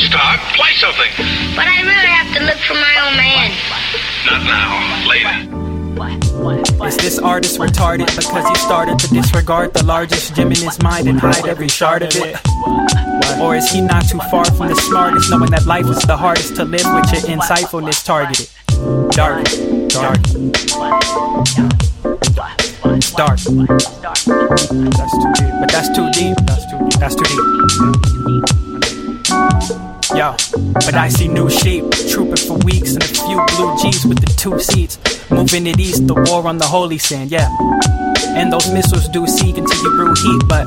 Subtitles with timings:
[0.00, 0.40] don't stop.
[0.54, 1.10] Play something.
[1.56, 3.50] But I really have to look for my own man.
[4.26, 5.08] Not now.
[5.08, 5.46] Later.
[6.86, 11.06] Is this artist retarded because he started to disregard the largest gem in his mind
[11.08, 12.36] and hide every shard of it?
[13.40, 16.56] Or is he not too far from the smartest, knowing that life is the hardest
[16.56, 18.48] to live with your insightfulness targeted?
[19.10, 19.44] Dark,
[19.88, 20.18] dark.
[22.96, 23.38] It's dark.
[23.38, 25.54] That's too deep.
[25.60, 26.36] But that's too deep.
[26.46, 26.98] That's too deep.
[26.98, 27.40] That's too deep.
[30.14, 30.34] Yo,
[30.74, 34.32] but I see new sheep trooping for weeks and a few blue G's with the
[34.36, 34.98] two seats.
[35.30, 37.48] Moving it east, the war on the holy sand, yeah.
[38.36, 40.66] And those missiles do seek into your brew heat, but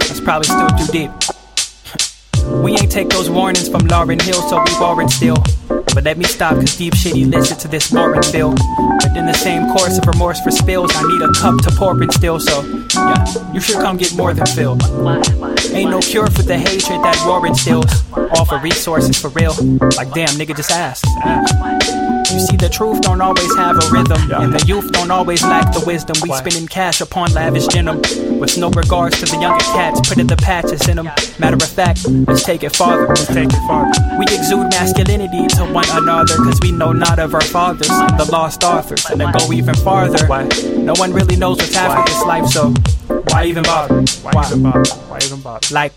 [0.00, 1.10] that's probably still too deep.
[2.62, 5.36] We ain't take those warnings from Lauryn Hill, so we warrant still.
[5.94, 8.50] But let me stop, cause deep shit elicited to this boring feel.
[8.50, 12.00] But in the same course of remorse for spills, I need a cup to pour
[12.02, 12.62] in still, so
[12.94, 14.82] yeah, you should come get more than filled.
[15.72, 17.92] Ain't no cure for the hatred that war instills.
[18.36, 19.54] All for resources for real.
[19.96, 21.04] Like damn, nigga, just ask.
[22.32, 25.72] You see, the truth don't always have a rhythm, and the youth don't always lack
[25.74, 26.16] the wisdom.
[26.22, 28.00] We spending cash upon lavish denim,
[28.40, 30.00] with no regards to the younger cats.
[30.08, 31.10] Putting the patches in them.
[31.38, 33.06] Matter of fact, let's take it farther.
[33.08, 33.92] Let's take it farther.
[34.18, 38.64] We exude masculinity to one another, cause we know not of our fathers, the lost
[38.64, 40.26] authors, and then go even farther.
[40.78, 42.72] No one really knows what's after this life, so
[43.28, 44.02] why even bother?
[44.22, 44.90] Why even bother?
[45.08, 45.66] Why even bother?
[45.70, 45.92] Like,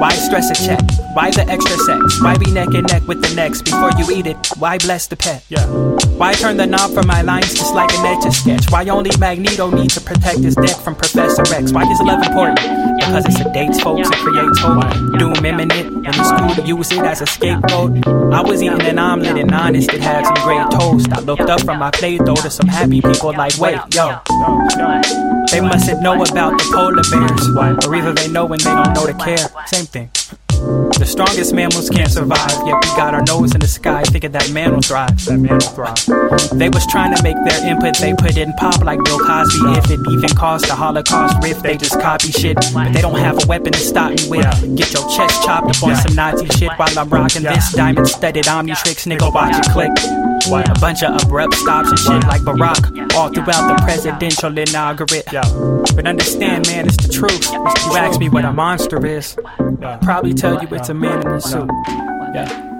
[0.00, 0.80] why stress a check?
[1.18, 2.22] Why the extra sex?
[2.22, 4.36] Why be neck and neck with the next before you eat it?
[4.56, 5.42] Why bless the pet?
[5.48, 5.66] Yeah.
[6.14, 8.70] Why turn the knob for my lines just like an etch a sketch?
[8.70, 11.72] Why only Magneto needs to protect his deck from Professor X?
[11.72, 12.60] Why is love important?
[13.00, 15.18] Because it sedates folks and creates hope.
[15.18, 18.06] Doom imminent, and it's cool to use it as a scapegoat.
[18.32, 21.10] I was eating an omelet and honest, it had some great toast.
[21.10, 24.20] I looked up from my plate though to some happy people like, wait, yo.
[25.50, 29.06] They mustn't know about the polar bears, or either they know and they don't know
[29.06, 29.48] to care.
[29.66, 30.10] Same thing.
[30.58, 34.50] The strongest mammals can't survive, yet we got our nose in the sky thinking that
[34.50, 35.24] man will thrive.
[35.26, 36.58] That man will thrive.
[36.58, 39.78] They was trying to make their input they put in pop like Bill Cosby.
[39.78, 42.56] If it even caused a Holocaust riff, they just copy shit.
[42.74, 44.76] But they don't have a weapon to stop me with.
[44.76, 48.46] Get your chest chopped up on some Nazi shit while I'm rocking this diamond studded
[48.46, 49.92] Omnitrix, nigga, watch it click.
[50.50, 55.42] A bunch of abrupt stops and shit like Barack, all throughout the presidential inauguration.
[55.94, 57.44] But understand, man, it's the truth.
[57.52, 59.36] If You ask me what a monster is,
[60.02, 61.68] probably tell you it's a man in a suit.
[62.34, 62.77] Yeah.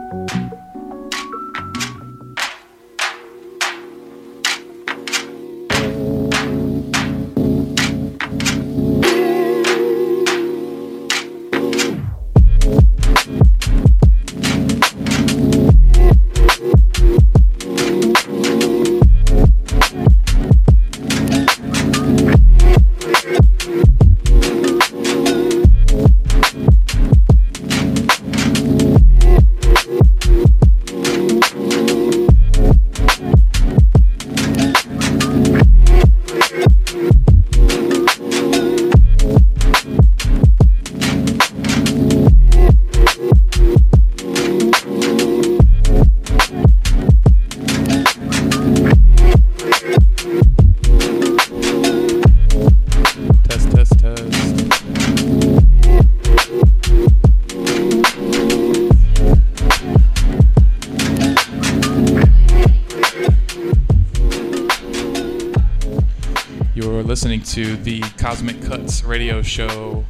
[67.49, 70.05] To the Cosmic Cuts radio show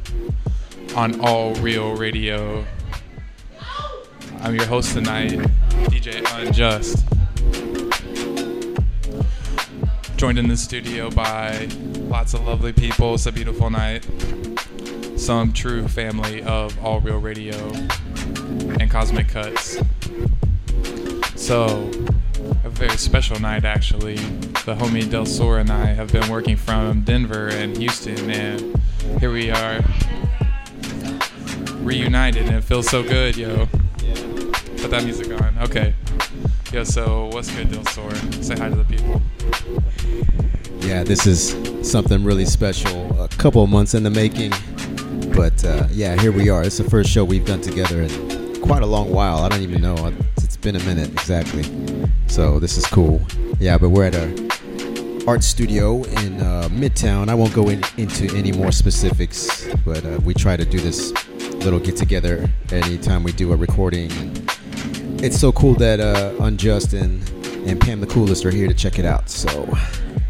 [0.93, 2.65] on All Real Radio.
[4.41, 5.39] I'm your host tonight,
[5.87, 7.05] DJ Unjust.
[10.17, 11.69] Joined in the studio by
[12.09, 13.13] lots of lovely people.
[13.13, 14.05] It's a beautiful night.
[15.15, 17.55] Some true family of All Real Radio
[18.81, 19.79] and Cosmic Cuts.
[21.35, 21.89] So,
[22.65, 24.19] a very special night actually.
[24.65, 28.79] The homie Del Sor and I have been working from Denver and Houston, and
[29.19, 29.81] here we are
[31.77, 33.65] reunited, and it feels so good, yo.
[34.77, 35.57] Put that music on.
[35.59, 35.95] Okay.
[36.71, 38.13] Yo, so what's good, Del Sor?
[38.43, 39.21] Say hi to the people.
[40.87, 41.55] Yeah, this is
[41.89, 43.19] something really special.
[43.19, 44.51] A couple months in the making,
[45.35, 46.63] but uh, yeah, here we are.
[46.63, 49.39] It's the first show we've done together in quite a long while.
[49.39, 50.13] I don't even know.
[50.37, 51.63] It's been a minute exactly.
[52.27, 53.21] So this is cool.
[53.59, 54.48] Yeah, but we're at a
[55.29, 57.29] art studio in uh, Midtown.
[57.29, 61.13] I won't go in, into any more specifics, but uh, we try to do this
[61.63, 64.09] little get together anytime we do a recording.
[65.21, 67.21] It's so cool that uh, Unjust and,
[67.69, 69.29] and Pam the Coolest are here to check it out.
[69.29, 69.71] So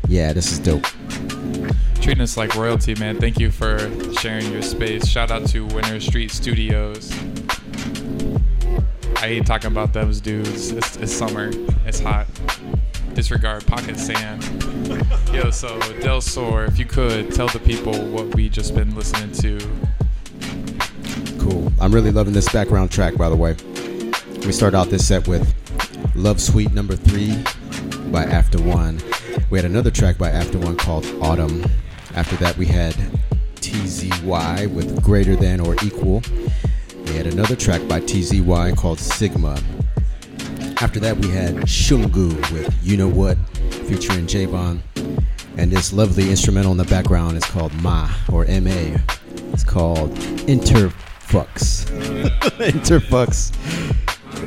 [0.10, 0.84] yeah, this is dope.
[2.01, 3.22] Treating us like royalty, man.
[3.22, 3.79] Thank you for
[4.20, 5.08] sharing your space.
[5.08, 7.10] Shout out to Winter Street Studios.
[9.15, 10.72] I hate talking about those dudes.
[10.74, 11.51] It's, it's summer.
[11.86, 12.27] It's hot.
[13.19, 14.41] Disregard pocket sand.
[15.33, 19.29] Yo, so Del Sor, if you could tell the people what we just been listening
[19.33, 19.59] to.
[21.38, 21.69] Cool.
[21.81, 23.57] I'm really loving this background track, by the way.
[24.45, 25.53] We start out this set with
[26.15, 27.35] Love Suite number three
[28.09, 29.01] by After One.
[29.49, 31.65] We had another track by After One called Autumn.
[32.15, 32.95] After that, we had
[33.55, 36.23] TZY with Greater Than or Equal.
[37.03, 39.61] We had another track by TZY called Sigma.
[40.81, 43.38] After that, we had Shungu with You Know What
[43.86, 44.79] featuring Javon.
[45.57, 48.98] And this lovely instrumental in the background is called Ma or MA.
[49.51, 50.12] It's called
[50.48, 51.86] Interfux.
[52.71, 53.53] Interfux.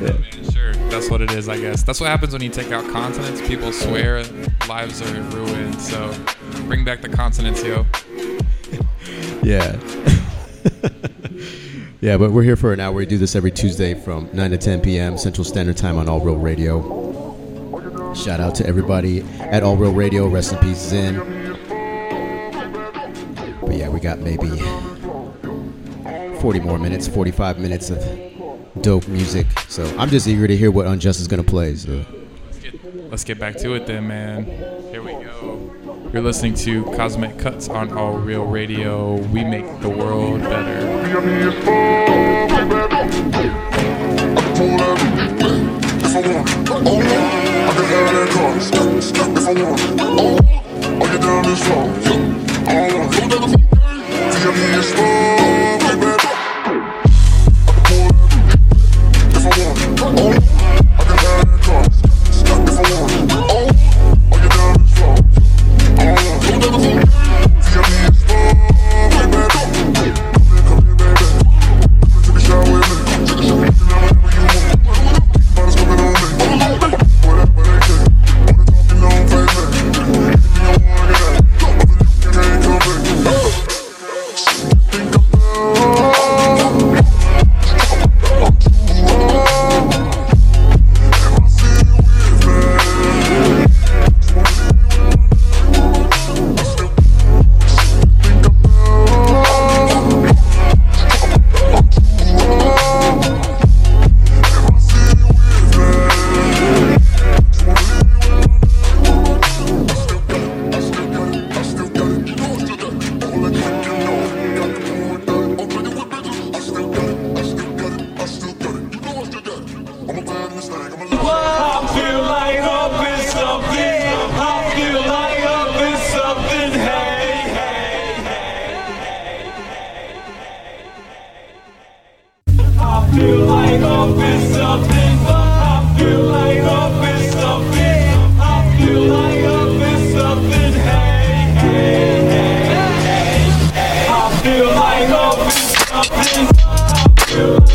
[0.01, 0.51] Yeah.
[0.51, 1.83] Sure, that's what it is, I guess.
[1.83, 3.47] That's what happens when you take out consonants.
[3.47, 4.23] People swear
[4.67, 5.79] lives are ruined.
[5.79, 6.15] So
[6.65, 7.85] bring back the consonants, yo.
[9.43, 9.77] yeah.
[12.03, 12.91] yeah, but we're here for an hour.
[12.91, 15.17] We do this every Tuesday from 9 to 10 p.m.
[15.17, 16.83] Central Standard Time on All Real Radio.
[18.13, 20.27] Shout out to everybody at All Real Radio.
[20.27, 21.15] Rest in peace, Zen.
[23.61, 24.49] But yeah, we got maybe
[26.41, 28.03] 40 more minutes, 45 minutes of
[28.81, 29.47] dope music.
[29.69, 31.73] So I'm just eager to hear what Unjust is going to play.
[31.75, 32.03] So.
[32.45, 34.43] Let's get, let's get back to it then, man.
[34.91, 35.12] Here we go.
[36.13, 39.15] You're listening to Cosmic Cuts on All Real Radio.
[39.15, 40.93] We make the world better.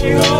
[0.09, 0.38] you.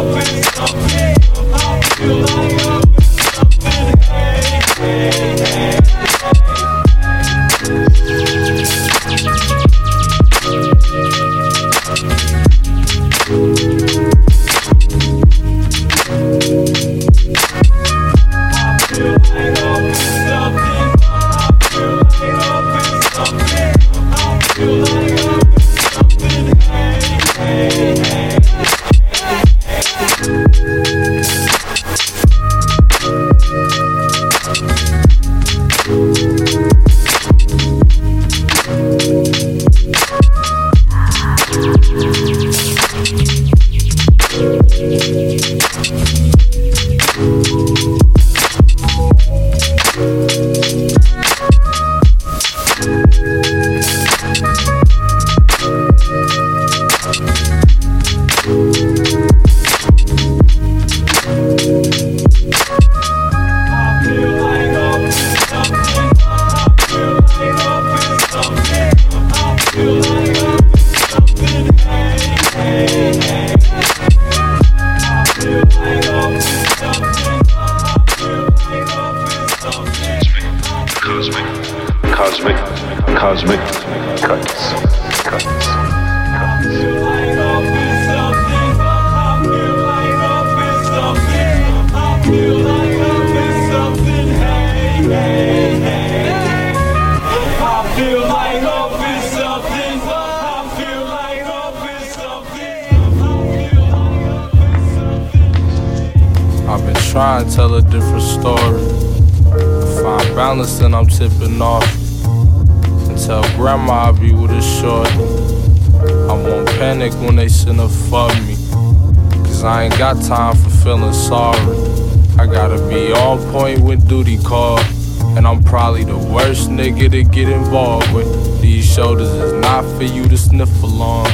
[126.99, 128.61] Nigga to get involved with.
[128.61, 131.27] These shoulders is not for you to sniff along.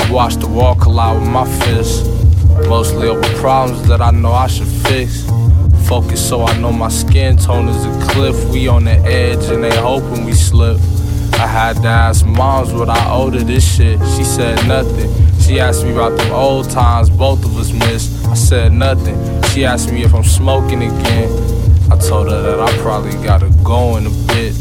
[0.00, 2.08] I watch the wall collide with my fists.
[2.68, 5.24] Mostly over problems that I know I should fix.
[5.86, 8.36] Focus so I know my skin tone is a cliff.
[8.50, 10.78] We on the edge and they hoping we slip.
[11.34, 13.98] I had to ask moms what I owe to this shit.
[14.16, 15.08] She said nothing.
[15.40, 18.26] She asked me about the old times both of us missed.
[18.26, 19.16] I said nothing.
[19.50, 21.60] She asked me if I'm smoking again.
[21.90, 24.52] I told her that I probably gotta go in a bit.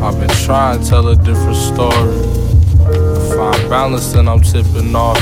[0.00, 2.16] I've been trying to tell a different story.
[3.36, 5.20] Find balance and I'm tipping off.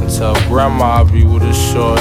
[0.00, 1.98] And tell grandma I'll be with a short.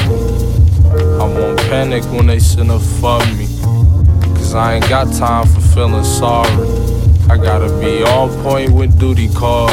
[1.20, 3.48] I won't panic when they send a fuck me.
[4.36, 6.68] Cause I ain't got time for feeling sorry.
[7.28, 9.72] I gotta be on point when duty call.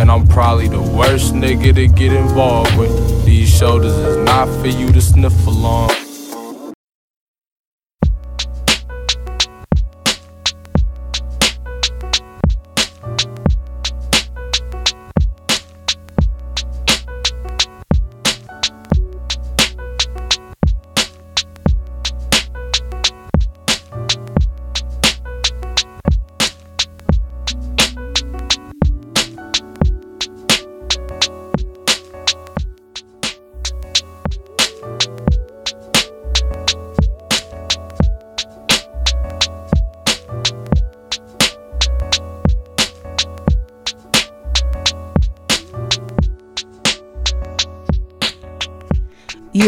[0.00, 3.24] And I'm probably the worst nigga to get involved with.
[3.24, 6.07] These shoulders is not for you to sniff along.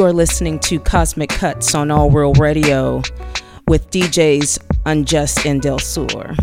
[0.00, 3.02] You are listening to Cosmic Cuts on All World Radio
[3.68, 6.34] with DJs Unjust and Del Sur.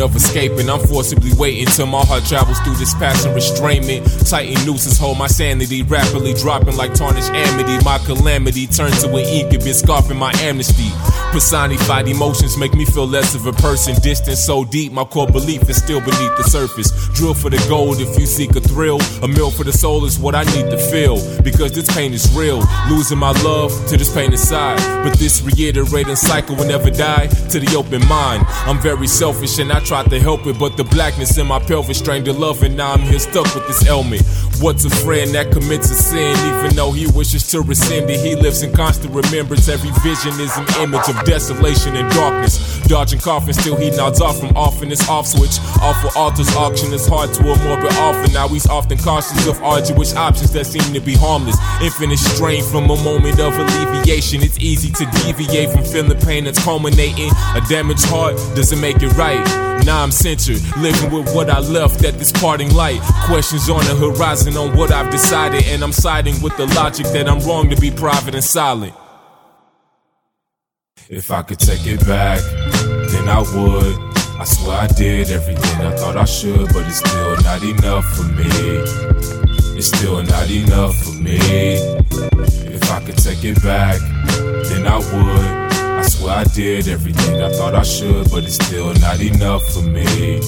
[0.00, 0.68] Of escaping.
[0.68, 4.28] I'm forcibly waiting till my heart travels through this passing restrainment.
[4.28, 7.84] Tighten nooses hold my sanity, rapidly dropping like tarnished amity.
[7.84, 10.90] My calamity turns to an incubus, scarfing my amnesty.
[11.30, 13.94] Personified emotions make me feel less of a person.
[14.02, 16.90] Distance so deep, my core belief is still beneath the surface.
[17.14, 19.00] Drill for the gold if you seek a thrill.
[19.22, 21.16] A meal for the soul is what I need to feel.
[21.42, 22.64] Because this pain is real.
[22.88, 24.78] Losing my love to this pain inside.
[25.04, 28.44] But this reiterating cycle will never die to the open mind.
[28.66, 30.58] I'm very selfish and I tried to help it.
[30.58, 33.68] But the blackness in my pelvis strained the love, and now I'm here stuck with
[33.68, 34.22] this ailment.
[34.60, 36.36] What's a friend that commits a sin?
[36.36, 39.70] Even though he wishes to rescind it, he lives in constant remembrance.
[39.70, 42.78] Every vision is an image of desolation and darkness.
[42.82, 45.56] Dodging coffins, still he nods off from off in his off switch.
[45.80, 48.30] Awful altars auction is hard to a morbid offer.
[48.34, 51.56] Now he's often cautious of arduous options that seem to be harmless.
[51.80, 54.42] Infinite strain from a moment of alleviation.
[54.42, 57.30] It's easy to deviate from feeling pain that's culminating.
[57.56, 59.40] A damaged heart doesn't make it right.
[59.86, 63.00] Now I'm centered, living with what I left at this parting light.
[63.24, 67.28] Questions on the horizon on what I've decided, and I'm siding with the logic that
[67.28, 68.94] I'm wrong to be private and silent.
[71.08, 72.40] If I could take it back,
[73.10, 74.10] then I would.
[74.40, 78.22] I swear I did everything I thought I should, but it's still not enough for
[78.22, 78.46] me.
[79.76, 81.38] It's still not enough for me.
[82.72, 83.98] If I could take it back,
[84.68, 85.70] then I would.
[85.98, 89.82] I swear I did everything I thought I should, but it's still not enough for
[89.82, 90.40] me.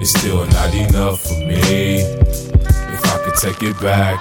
[0.00, 2.55] It's still not enough for me.
[3.36, 4.18] If I could take it back.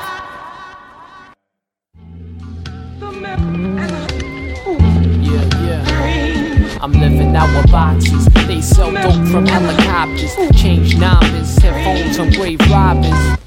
[5.22, 6.80] Yeah, yeah.
[6.82, 8.26] I'm living out with boxes.
[8.48, 10.36] They sell dope from helicopters.
[10.60, 13.40] Change numbers, headphones on grave robbers.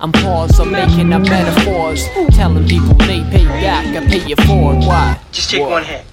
[0.00, 2.08] I'm paused, I'm making up metaphors.
[2.34, 4.78] Telling people they pay back, I pay it forward.
[4.78, 5.20] Why?
[5.30, 5.70] Just take What?
[5.70, 6.04] one hit.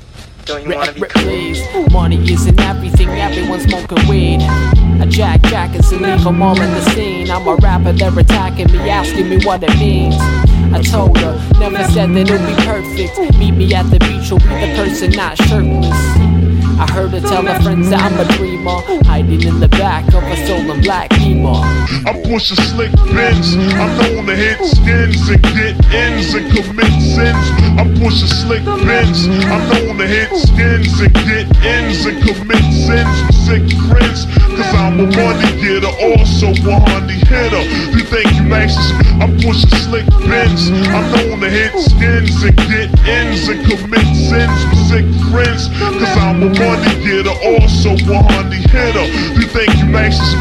[0.49, 1.93] Don't you want to be.
[1.93, 4.41] Money isn't everything, everyone's smoking weed.
[4.41, 7.29] I jack jackets and leave them all in the scene.
[7.29, 10.15] I'm a rapper, they're attacking me, asking me what it means.
[10.17, 13.37] I told her, never said that it'll be perfect.
[13.37, 16.48] Meet me at the beach, you'll be the person not shirtless.
[16.79, 20.23] I heard her tell her friends that I'm a dreamer, hiding in the back of
[20.23, 21.59] a stolen black beamer.
[22.07, 23.55] I push a slick bends.
[23.75, 27.45] I'm known to hit skins and get ends and commit sins.
[27.75, 29.27] I push a slick bends.
[29.27, 34.29] I'm known to hit skins and get ends and commit sins sick friends.
[34.55, 37.63] Cause I'm a money getter, also a honey hitter.
[37.97, 38.93] You think you maxes?
[39.17, 40.69] I push a slick bends.
[40.93, 45.67] I'm known to hit skins and get ends and commit sins sick friends.
[45.81, 49.05] Cause I'm a money getter, also a honey hitter.
[49.39, 50.31] You think you maxes?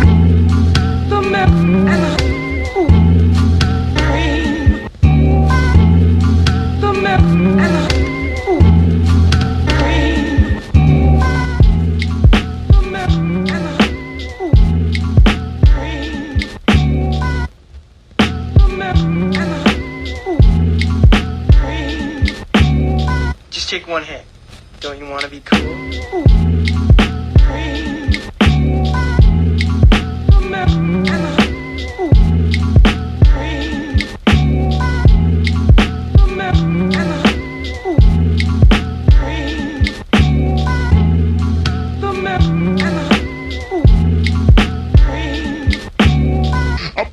[1.09, 1.21] The
[2.05, 2.17] the
[2.77, 2.88] ooh,
[3.97, 4.62] green.
[6.81, 7.85] The map and the
[8.49, 8.62] ooh.
[12.73, 13.75] The map and the
[14.45, 14.55] ooh,
[15.73, 16.38] green.
[18.59, 19.69] The map and the
[20.29, 20.41] ooh,
[21.59, 21.85] green.
[23.51, 24.25] Just take one hit.
[24.81, 25.59] Don't you want to be cool?
[27.45, 27.79] Green.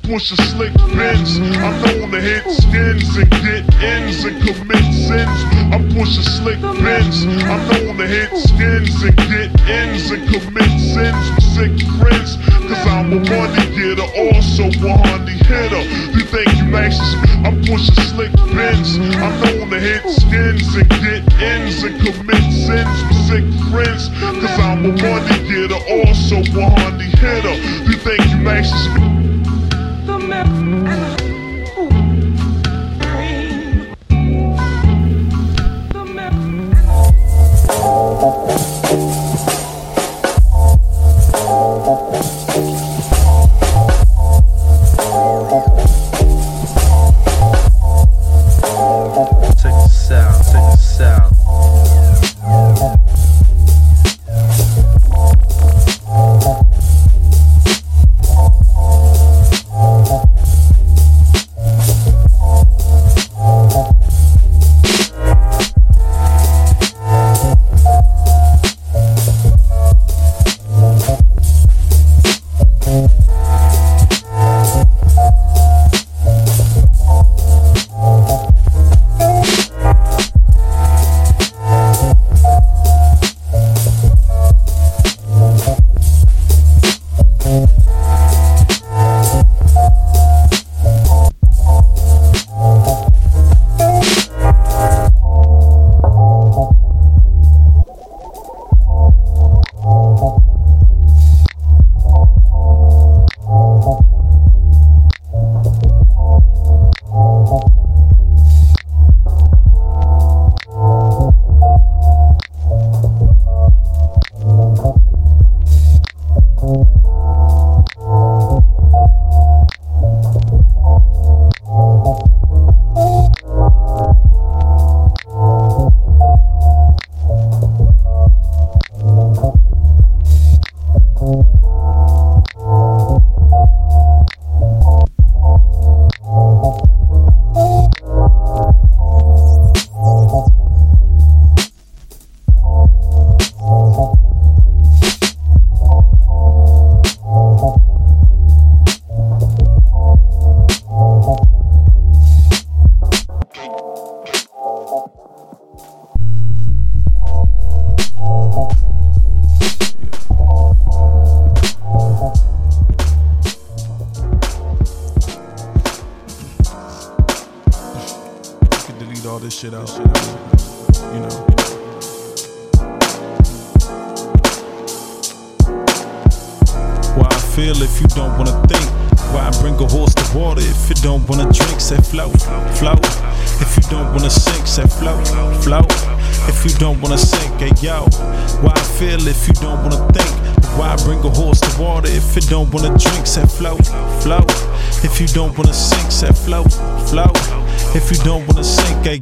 [0.06, 1.38] Push a slick bends.
[1.38, 5.38] I'm known to hit skins and get ends and commit sins.
[5.74, 7.24] I push a slick bends.
[7.24, 12.38] I'm known to hit skins and get ends and commit sins sick friends.
[12.70, 15.82] Cause I'm a money getter, also a honey hitter.
[16.14, 17.14] You think you maxes?
[17.42, 18.98] I push a slick bends.
[18.98, 24.08] I'm known to hit skins and get ends and commit sins sick friends.
[24.22, 27.54] Cause I'm a money getter, also a honey hitter.
[27.90, 29.25] You think you maxes?
[30.36, 31.25] Map and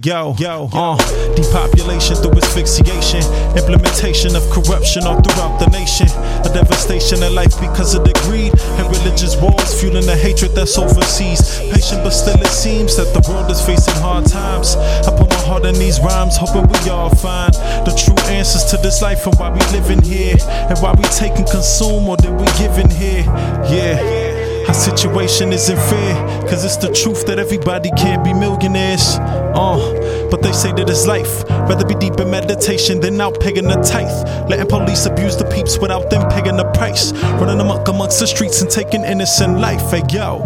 [0.04, 0.96] yo, yo, uh,
[1.34, 3.22] depopulation through asphyxiation,
[3.56, 6.06] implementation of corruption all throughout the nation,
[6.44, 10.76] a devastation of life because of the greed and religious wars, fueling the hatred that's
[10.76, 11.58] overseas.
[11.72, 14.76] Patient, but still it seems that the world is facing hard times.
[14.76, 17.54] I put my heart in these rhymes, hoping we all find
[17.86, 21.36] the true answers to this life and why we living here, and why we take
[21.36, 23.24] and consume more than we giving here.
[23.72, 24.34] Yeah.
[24.68, 26.14] Our situation isn't fair,
[26.48, 29.18] cause it's the truth that everybody can't be millionaires.
[29.54, 31.44] Uh, but they say that it's life.
[31.48, 34.50] Rather be deep in meditation than out paying the tithe.
[34.50, 37.12] Letting police abuse the peeps without them paying the price.
[37.40, 39.90] Running amok amongst the streets and taking innocent life.
[39.90, 40.42] Hey yo.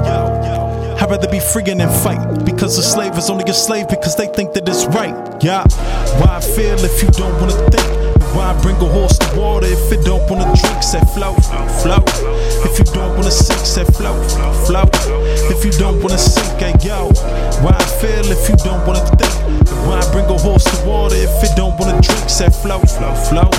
[1.01, 4.27] I'd rather be free and fight because a slave is only a slave because they
[4.27, 5.14] think that it's right.
[5.42, 5.62] Yeah.
[6.18, 8.09] Why feel if you don't wanna think.
[8.35, 10.83] Why bring a horse to water if it don't wanna drink?
[10.83, 11.38] Say float,
[11.83, 12.07] float.
[12.66, 14.27] If you don't wanna sink, say float,
[14.67, 14.91] float.
[15.55, 17.11] If you don't wanna sink, hey yo.
[17.62, 19.35] Why I feel if you don't wanna think?
[19.87, 22.29] Why I bring a horse to water if it don't wanna drink?
[22.29, 23.55] Say float, float, float.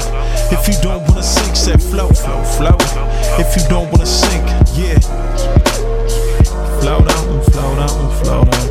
[0.51, 2.83] If you don't wanna sink, say float, float, float.
[3.39, 4.43] If you don't wanna sink,
[4.75, 4.99] yeah.
[6.81, 8.67] Float on, float on, float on.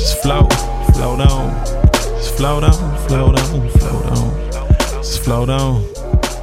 [0.00, 0.52] Just float,
[0.94, 1.50] float on.
[2.18, 4.28] Just float on, float on, float on.
[5.02, 5.84] Just float on,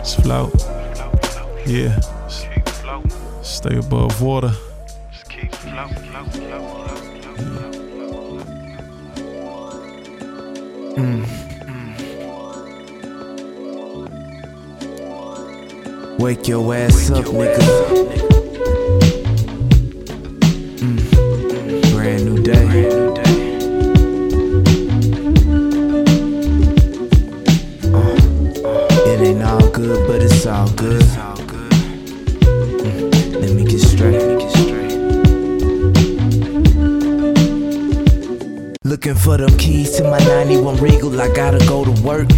[0.04, 0.52] just float.
[1.66, 2.11] Yeah.
[3.62, 4.52] Stay above water.
[10.98, 11.26] Mm.
[16.20, 17.58] Wake your ass up, nigga.
[20.82, 21.94] Mm.
[21.94, 22.90] Brand new day.
[27.94, 31.04] Uh, It ain't all good, but it's all good.
[39.04, 42.30] Looking for them keys to my 91 Regal, I gotta go to work.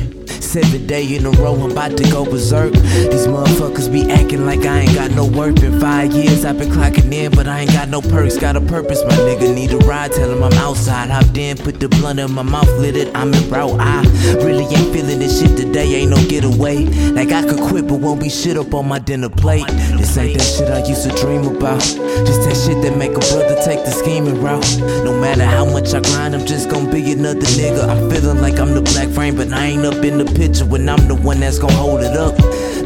[0.43, 2.73] Seven day in a row, I'm about to go berserk.
[2.73, 5.55] These motherfuckers be acting like I ain't got no work.
[5.55, 8.37] Been five years, I've been clocking in, but I ain't got no perks.
[8.37, 10.11] Got a purpose, my nigga need a ride.
[10.11, 13.15] Tell him I'm outside, hopped in, put the blunt in my mouth, lit it.
[13.15, 13.79] I'm in route.
[13.79, 14.01] I
[14.43, 16.85] really ain't feeling this shit today, ain't no getaway.
[17.13, 19.65] Like I could quit, but won't be shit up on my dinner plate.
[19.97, 21.79] This ain't that shit I used to dream about.
[21.79, 24.77] Just that shit that make a brother take the scheming route.
[25.03, 27.87] No matter how much I grind, I'm just gonna be another nigga.
[27.87, 30.89] I'm feeling like I'm the black frame, but I ain't up in the picture when
[30.89, 32.35] I'm the one that's gonna hold it up.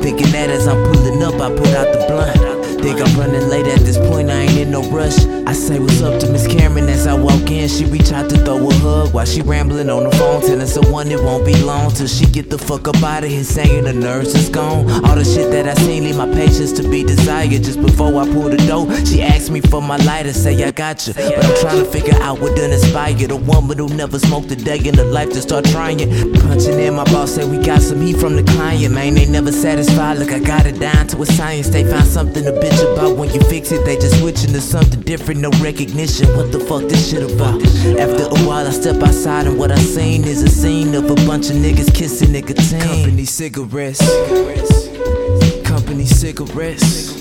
[0.02, 2.57] Thinking that as I'm pulling up, I put out the blunt.
[2.82, 5.18] Think I'm running late at this point, I ain't in no rush.
[5.46, 7.68] I say what's up to Miss Cameron as I walk in.
[7.68, 11.12] She reach out to throw a hug while she rambling on the phone, telling someone
[11.12, 13.94] it won't be long till she get the fuck up out of here, saying the
[13.94, 14.90] nurse is gone.
[15.06, 17.64] All the shit that I seen leave my patience to be desired.
[17.64, 21.08] Just before I pull the door, she asked me for my lighter, say I got
[21.08, 24.52] you, but I'm trying to figure out what done inspired a woman who never smoked
[24.52, 25.98] a day in her life to start trying.
[26.42, 29.16] Punching in, my boss said we got some heat from the client, man.
[29.16, 30.20] They never satisfied.
[30.20, 31.70] Look, I got it down to a science.
[31.70, 33.86] They found something to bitch about when you fix it.
[33.86, 36.28] They just switching to something different, no recognition.
[36.36, 37.62] What the fuck this shit about?
[38.00, 41.16] After a while, I step outside and what I seen is a scene of a
[41.28, 42.82] bunch of niggas kissing nicotine.
[42.82, 44.02] Company cigarettes.
[45.64, 47.14] Company cigarettes.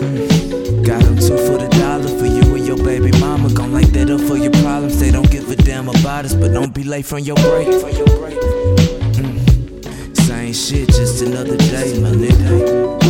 [0.00, 0.84] Mm.
[0.84, 3.52] Got them two for the dollar for you and your baby mama.
[3.52, 4.98] Gon' light that up for your problems.
[5.00, 7.68] They don't give a damn about us, but don't be late from your break.
[9.18, 10.16] Mm.
[10.16, 13.03] Same shit, just another day, my nigga.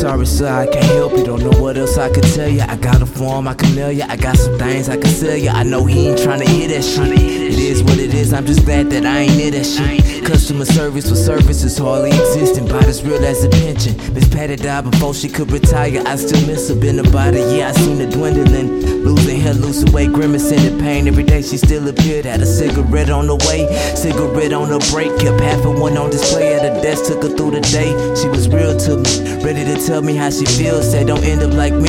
[0.00, 1.24] Sorry, sir, I can't help you.
[1.24, 2.62] Don't know what else I could tell you.
[2.62, 4.04] I got a form I can mail you.
[4.08, 5.50] I got some things I can sell you.
[5.50, 7.12] I know he ain't tryna hear that shit.
[7.12, 8.09] It is what it is.
[8.20, 10.24] I'm just glad that I ain't near that shit.
[10.26, 13.96] Customer service for services hardly existing, but as real as a pension.
[14.12, 16.02] Miss Patty died before she could retire.
[16.06, 16.74] I still miss her.
[16.74, 17.66] Been about a year.
[17.66, 18.68] I seen her dwindling,
[19.04, 21.08] losing hair, losing weight, grimacing in pain.
[21.08, 22.26] Every day she still appeared.
[22.26, 25.18] Had a cigarette on the way, cigarette on the break.
[25.18, 27.06] Kept half of one on display at her desk.
[27.06, 27.90] Took her through the day.
[28.20, 30.90] She was real to me, ready to tell me how she feels.
[30.90, 31.88] Said don't end up like me,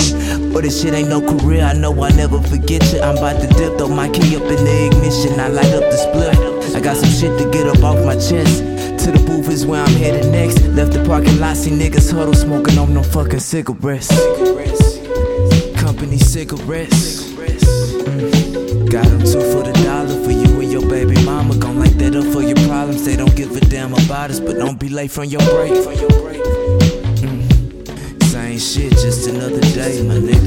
[0.54, 3.00] but this shit ain't no career, I know I'll never forget you.
[3.02, 5.40] I'm about to dip, throw my key up in the ignition.
[5.40, 6.76] I light up the split.
[6.76, 8.64] I got some shit to get up off my chest.
[9.06, 10.62] To the booth is where I'm headed next.
[10.68, 14.10] Left the parking lot, see niggas huddle smoking on no fucking cigarettes.
[15.80, 17.24] Company cigarettes.
[17.32, 18.92] Mm.
[18.92, 21.56] Got them two for the dollar for you and your baby mama.
[21.58, 23.04] Gon' light that up for your problems.
[23.06, 25.72] They don't give a damn about us, but don't be late from your break.
[27.22, 28.24] Mm.
[28.24, 30.41] Same shit, just another day, my nigga.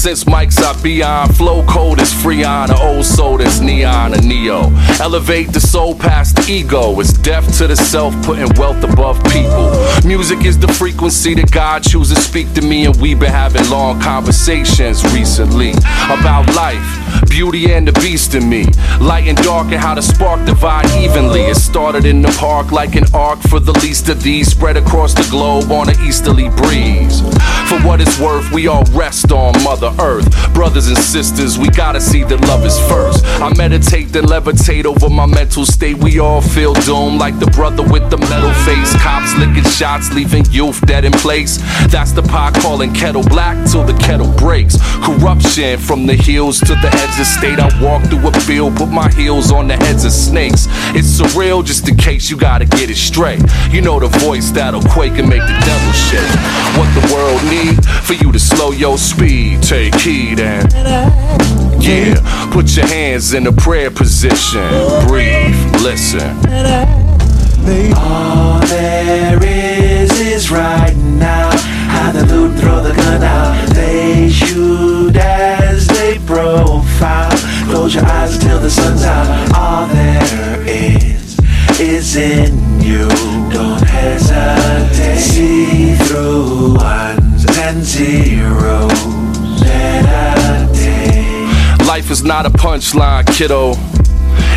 [0.00, 1.36] Since Mike's up beyond.
[1.36, 4.72] Flow code is freon, an old soul that's neon, a neo.
[4.98, 6.98] Elevate the soul past the ego.
[7.00, 9.70] It's death to the self, putting wealth above people.
[10.06, 13.68] Music is the frequency that God chooses to speak to me, and we've been having
[13.68, 15.72] long conversations recently
[16.08, 16.99] about life.
[17.30, 18.66] Beauty and the beast in me.
[19.00, 21.42] Light and dark and how the spark divide evenly.
[21.42, 24.50] It started in the park like an arc for the least of these.
[24.50, 27.20] Spread across the globe on an easterly breeze.
[27.70, 30.28] For what it's worth, we all rest on Mother Earth.
[30.52, 33.24] Brothers and sisters, we gotta see that love is first.
[33.40, 35.96] I meditate then levitate over my mental state.
[35.96, 38.92] We all feel doomed like the brother with the metal face.
[39.00, 41.58] Cops licking shots, leaving youth dead in place.
[41.88, 44.76] That's the pot calling kettle black till the kettle breaks.
[45.04, 47.58] Corruption from the hills to the edge of state.
[47.58, 50.66] I walk through a field, put my heels on the heads of snakes.
[50.96, 53.42] It's surreal just in case you gotta get it straight.
[53.70, 56.34] You know the voice that'll quake and make the devil shake.
[56.78, 59.62] What the world need for you to slow your speed.
[59.62, 60.72] Take heed and
[61.82, 64.68] yeah, put your hands in a prayer position.
[65.06, 66.36] Breathe, listen.
[67.96, 71.50] All there is is right now.
[71.88, 73.68] How the loot throw the gun out.
[73.74, 75.69] They shoot they
[76.56, 77.30] profile.
[77.70, 79.28] Close your eyes until the sun's out.
[79.56, 81.38] All there is
[81.78, 83.08] is in you.
[83.50, 85.18] Don't hesitate.
[85.18, 88.90] See through ones and zeros.
[91.86, 93.72] Life is not a punchline, kiddo.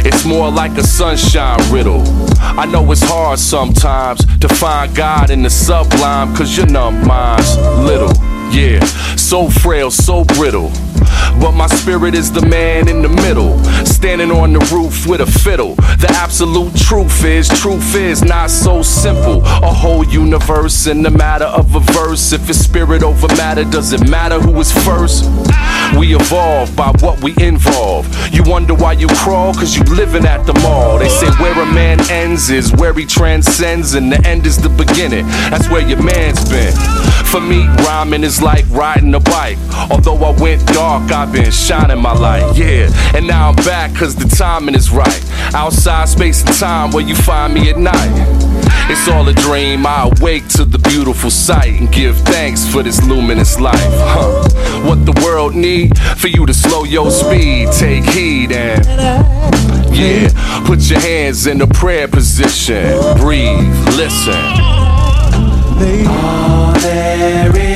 [0.05, 2.03] It's more like a sunshine riddle.
[2.39, 7.57] I know it's hard sometimes to find God in the sublime, cause your numb mind's
[7.57, 8.13] little.
[8.51, 8.83] Yeah,
[9.15, 10.71] so frail, so brittle.
[11.43, 15.25] But my spirit is the man in the middle, standing on the roof with a
[15.25, 15.75] fiddle.
[15.75, 19.41] The absolute truth is, truth is not so simple.
[19.43, 22.31] A whole universe in the matter of a verse.
[22.31, 25.25] If it's spirit over matter, does it matter who is first?
[25.99, 28.07] We evolve by what we involve.
[28.33, 30.97] You wonder why you crawl, cause you living at the mall.
[30.97, 34.69] They say where a man ends is where he transcends, and the end is the
[34.69, 35.27] beginning.
[35.51, 36.73] That's where your man's been.
[37.25, 39.57] For me, rhyming is like riding a bike.
[39.91, 42.55] Although I went dark, I've been shining my light.
[42.55, 45.23] Yeah, and now I'm back cause the timing is right.
[45.55, 48.43] Outside space and time where you find me at night.
[48.89, 49.85] It's all a dream.
[49.87, 53.75] I awake to the beautiful sight and give thanks for this luminous life.
[53.79, 54.47] Huh.
[54.87, 58.85] What the world need for you to slow your speed, take heed and
[59.95, 60.29] yeah,
[60.65, 62.99] put your hands in a prayer position.
[63.17, 64.33] Breathe, listen.
[66.07, 67.72] All there is.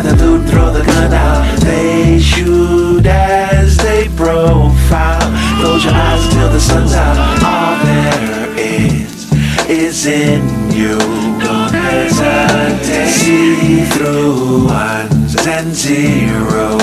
[0.00, 1.60] How the loot throw the gun out.
[1.60, 5.20] They shoot as they profile.
[5.60, 7.18] Close your eyes until the sun's out.
[7.44, 9.30] All there is
[9.68, 10.96] is in you.
[11.38, 13.10] Don't hesitate.
[13.10, 16.80] See through ones and zeros.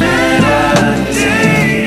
[0.00, 1.77] Meditate.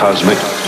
[0.00, 0.59] Cosmic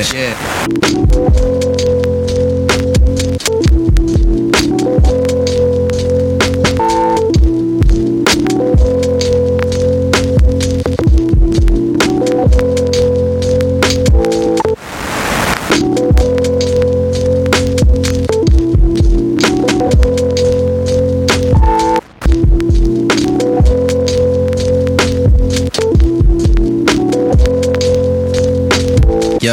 [0.00, 1.99] Yeah, yeah,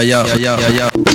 [0.01, 0.25] yeah.
[0.27, 1.06] Yo, yo, yo,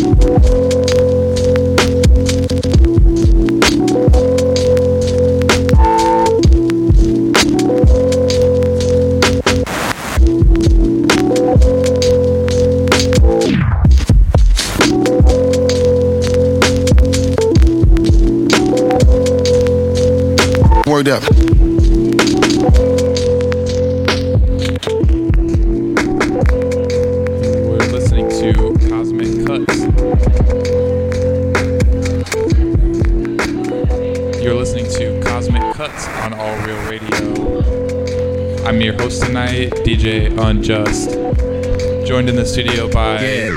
[42.23, 43.51] Joined in the studio by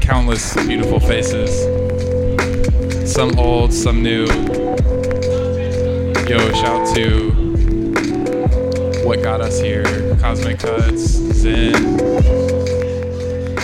[0.00, 1.50] countless beautiful faces.
[3.12, 4.26] Some old, some new.
[6.28, 7.32] Yo, shout to
[9.04, 9.82] what got us here.
[10.20, 11.00] Cosmic Cuts,
[11.34, 11.96] Zen.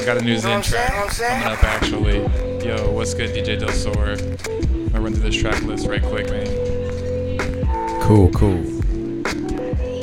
[0.05, 2.19] Got a new Zen track coming up actually.
[2.67, 3.95] Yo, what's good, DJ Del Sor?
[3.95, 8.01] I'm gonna run through this track list right quick, man.
[8.03, 8.61] Cool, cool.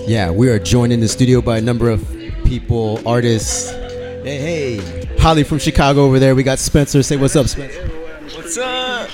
[0.08, 2.10] Yeah, we are joined in the studio by a number of
[2.46, 3.75] people, artists.
[5.26, 5.36] Hey, hey.
[5.36, 6.36] Holly from Chicago over there.
[6.36, 7.02] We got Spencer.
[7.02, 7.88] Say what's up, Spencer.
[8.36, 9.10] What's up?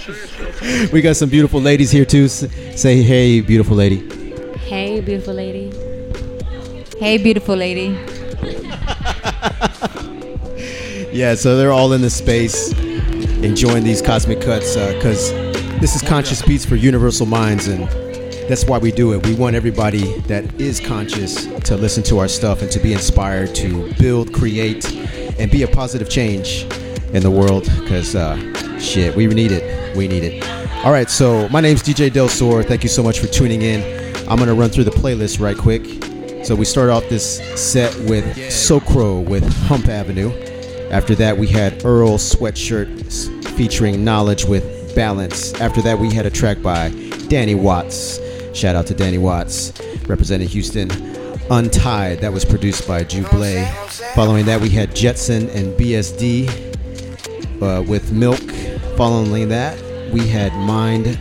[0.92, 2.28] We got some beautiful ladies here too.
[2.28, 4.10] Say hey, beautiful lady.
[4.58, 5.72] Hey, beautiful lady.
[7.00, 7.98] Hey, beautiful lady.
[11.14, 12.72] Yeah, so they're all in the space
[13.44, 15.34] enjoying these cosmic cuts uh, because
[15.82, 17.90] this is conscious beats for universal minds, and
[18.48, 19.26] that's why we do it.
[19.26, 23.54] We want everybody that is conscious to listen to our stuff and to be inspired
[23.56, 24.86] to build, create,
[25.42, 26.66] and be a positive change
[27.14, 28.38] in the world because uh,
[28.80, 29.98] shit, we need it.
[29.98, 30.48] We need it.
[30.86, 32.62] All right, so my name's DJ Del Sor.
[32.62, 33.82] Thank you so much for tuning in.
[34.30, 35.84] I'm to run through the playlist right quick.
[36.46, 40.32] So we start off this set with Socro with Hump Avenue.
[40.92, 45.54] After that, we had Earl Sweatshirt featuring Knowledge with Balance.
[45.60, 46.90] After that, we had a track by
[47.30, 48.20] Danny Watts.
[48.54, 49.74] Shout out to Danny Watts,
[50.08, 50.92] representing Houston.
[51.50, 53.91] Untied, that was produced by Jublé.
[54.16, 56.50] Following that, we had Jetson and BSD
[57.62, 58.42] uh, with Milk.
[58.98, 59.82] Following that,
[60.12, 61.18] we had Mind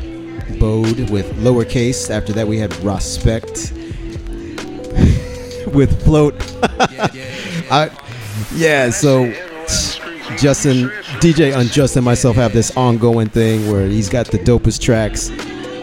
[0.59, 2.11] Bode with Lowercase.
[2.11, 3.73] After that, we had Respect
[5.73, 6.35] with Float.
[7.71, 7.91] I,
[8.55, 9.31] yeah, so
[10.37, 10.89] Justin,
[11.21, 15.31] DJ Unjust and myself have this ongoing thing where he's got the dopest tracks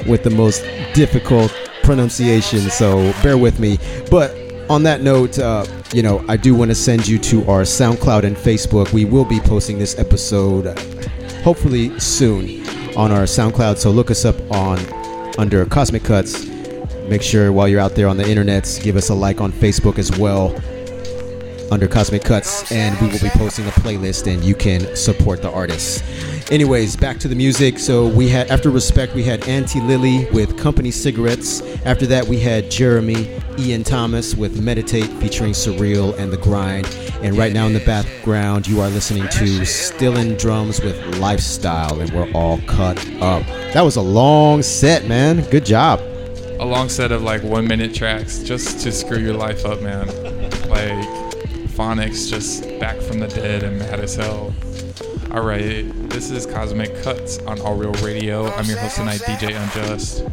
[0.08, 0.62] with the most
[0.94, 2.70] difficult pronunciation.
[2.70, 3.78] So bear with me.
[4.12, 4.36] But
[4.70, 8.24] on that note, uh, you know, I do want to send you to our SoundCloud
[8.24, 8.92] and Facebook.
[8.92, 10.78] We will be posting this episode
[11.44, 13.78] hopefully soon on our SoundCloud.
[13.78, 14.80] So look us up on
[15.38, 16.46] under Cosmic Cuts.
[17.08, 19.98] Make sure while you're out there on the internets, give us a like on Facebook
[19.98, 20.54] as well
[21.72, 25.52] under Cosmic Cuts, and we will be posting a playlist, and you can support the
[25.52, 26.02] artists.
[26.50, 27.78] Anyways, back to the music.
[27.78, 31.62] So we had after Respect, we had Auntie Lily with Company Cigarettes.
[31.84, 36.88] After that, we had Jeremy Ian Thomas with Meditate featuring Surreal and The Grind.
[37.22, 42.10] And right now in the background, you are listening to Stillin' Drums with Lifestyle, and
[42.12, 43.44] we're all cut up.
[43.74, 45.42] That was a long set, man.
[45.50, 46.00] Good job.
[46.62, 50.08] A long set of like one minute tracks just to screw your life up, man.
[50.70, 51.06] Like
[51.76, 54.54] Phonics just back from the dead and mad as hell.
[55.30, 58.50] Alright, this is Cosmic Cuts on All Real Radio.
[58.54, 60.24] I'm your host tonight, DJ Unjust.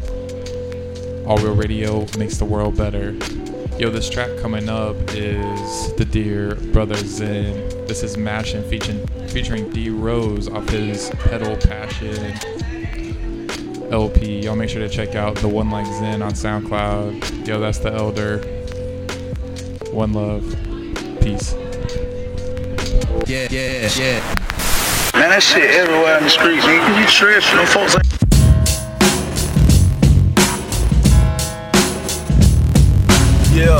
[1.27, 3.11] All Real Radio makes the world better.
[3.77, 7.85] Yo, this track coming up is The Dear Brother Zen.
[7.87, 12.33] This is Mashin featuring, featuring D Rose off his Pedal Passion
[13.91, 14.39] LP.
[14.39, 17.45] Y'all make sure to check out the One Like Zen on SoundCloud.
[17.45, 18.39] Yo, that's the Elder.
[19.91, 20.43] One love.
[21.19, 21.53] Peace.
[23.27, 24.44] Yeah, yeah, yeah.
[25.15, 26.65] Man, that shit everywhere in the streets.
[26.65, 27.55] Nigga, you tripping.
[27.55, 28.03] Them folks ain't.
[33.55, 33.79] Yeah.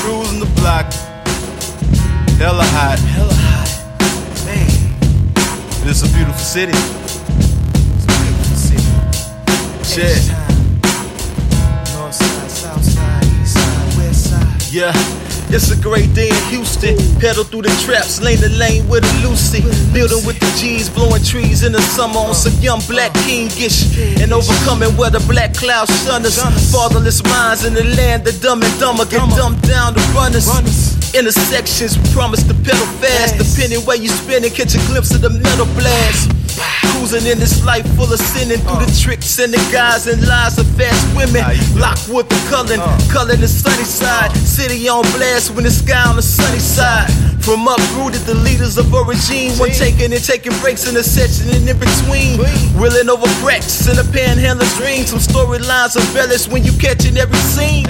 [0.00, 0.90] Cruising the block.
[2.40, 2.98] Hella hot.
[3.12, 3.68] Hella hot.
[4.46, 4.70] Man.
[5.86, 6.72] It's a beautiful city.
[6.72, 8.88] It's a beautiful city.
[9.84, 10.32] Shit.
[11.92, 14.72] North side, south side, east side, west side.
[14.72, 15.19] Yeah.
[15.52, 16.94] It's a great day in Houston.
[17.18, 19.66] Pedal through the traps, lane to lane with a Lucy.
[19.92, 23.90] Building with the G's, blowing trees in the summer on some young black kingish.
[24.22, 26.38] And overcoming where the black clouds shun us.
[26.70, 30.46] Fatherless minds in the land, the dumb and dumber get dumbed down to runners.
[31.14, 33.34] Intersections, we promise to pedal fast.
[33.36, 36.39] Depending where you spin and catch a glimpse of the metal blast.
[36.92, 40.58] Cruising in this life full of sinning through the tricks and the guys and lies
[40.58, 41.42] of fast women.
[41.78, 44.32] Lockwood the Cullen, Cullen the sunny side.
[44.36, 47.10] City on blast when the sky on the sunny side.
[47.40, 51.48] From uprooted, the leaders of a regime were taking and taking breaks in the section
[51.48, 52.36] and in between.
[52.76, 55.04] Reeling over cracks in a panhandler's dream.
[55.06, 57.88] Some storylines embellished when you catching every scene.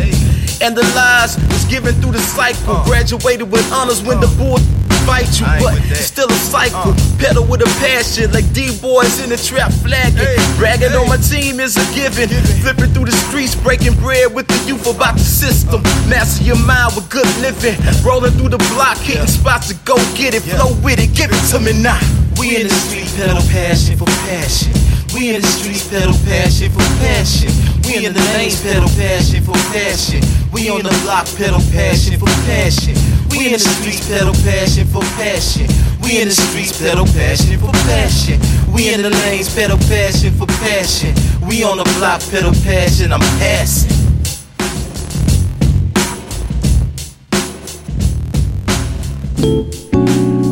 [0.62, 2.82] And the lies was given through the cycle.
[2.84, 4.58] Graduated with honors when the bull
[5.06, 6.92] fight you, but it's still a cycle.
[6.92, 7.18] Uh.
[7.18, 10.38] Pedal with a passion, like D boys in the trap flagging.
[10.56, 12.28] Bragging on my team is a given.
[12.60, 15.80] Flipping through the streets, breaking bread with the youth about the system.
[15.84, 16.08] Uh.
[16.08, 17.76] Master your mind with good living.
[18.04, 20.42] Rolling through the block, hitting spots to go get it.
[20.42, 22.00] Flow with it, give it to me now.
[22.38, 24.72] We in the street, pedal passion for passion.
[25.12, 27.50] We in the streets, pedal passion for passion.
[27.84, 30.22] We in the lanes, pedal passion for passion.
[30.52, 32.94] We on the block, pedal passion for passion.
[33.30, 35.66] We in the streets, pedal passion for passion.
[36.02, 38.40] We in the streets, pedal passion for passion.
[38.74, 41.14] We in the lanes, pedal passion for passion.
[41.46, 43.12] We on the block, pedal passion.
[43.12, 43.90] I'm passing.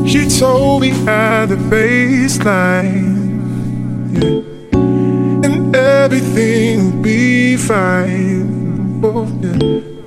[0.06, 3.18] She told me at the baseline,
[4.14, 9.00] yeah, and everything will be fine.
[9.04, 9.97] Oh, yeah.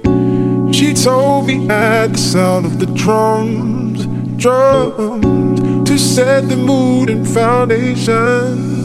[0.82, 4.07] She told me at the sound of the drums,
[4.41, 8.82] drums, to set the mood and foundation.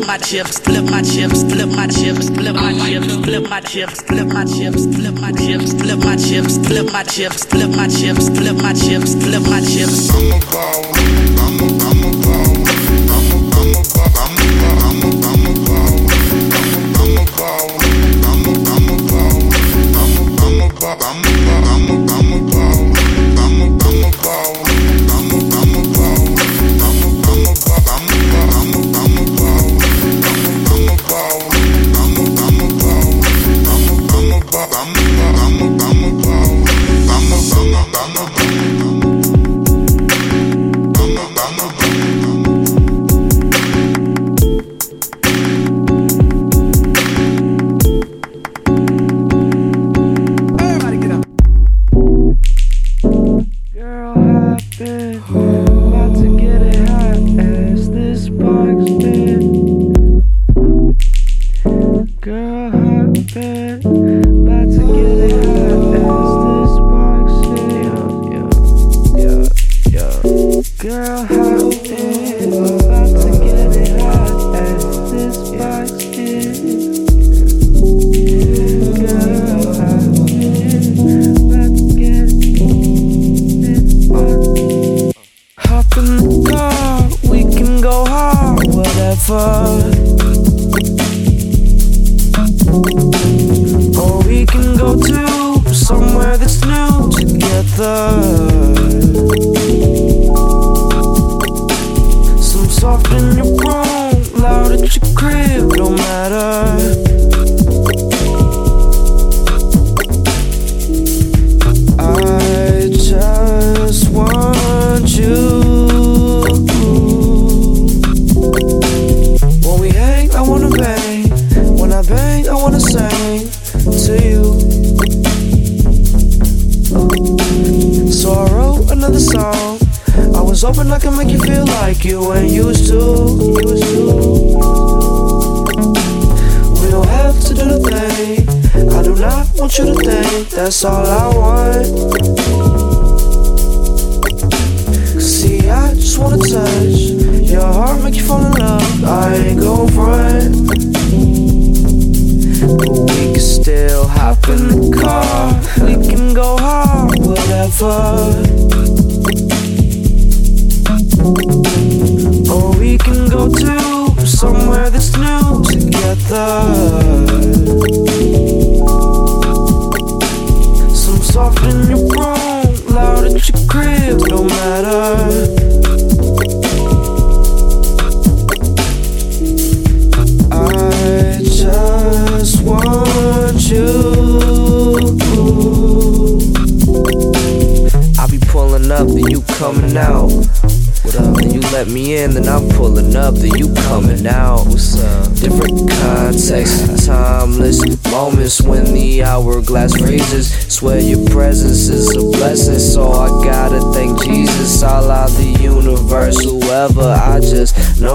[0.00, 4.00] Flip my chips, flip my chips, flip my chips, flip my chips, flip my chips,
[4.02, 8.28] flip my chips, flip my chips, flip my chips, flip my chips, flip my chips,
[8.30, 10.10] flip my chips, flip my chips.
[20.80, 21.29] Girl,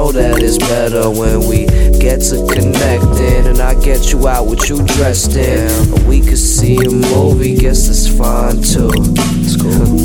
[0.06, 1.66] know that it's better when we
[2.00, 5.70] get to connecting and I get you out what you dressed in.
[5.94, 8.92] Or we could see a movie, guess it's fine too.
[9.42, 9.98] It's cool.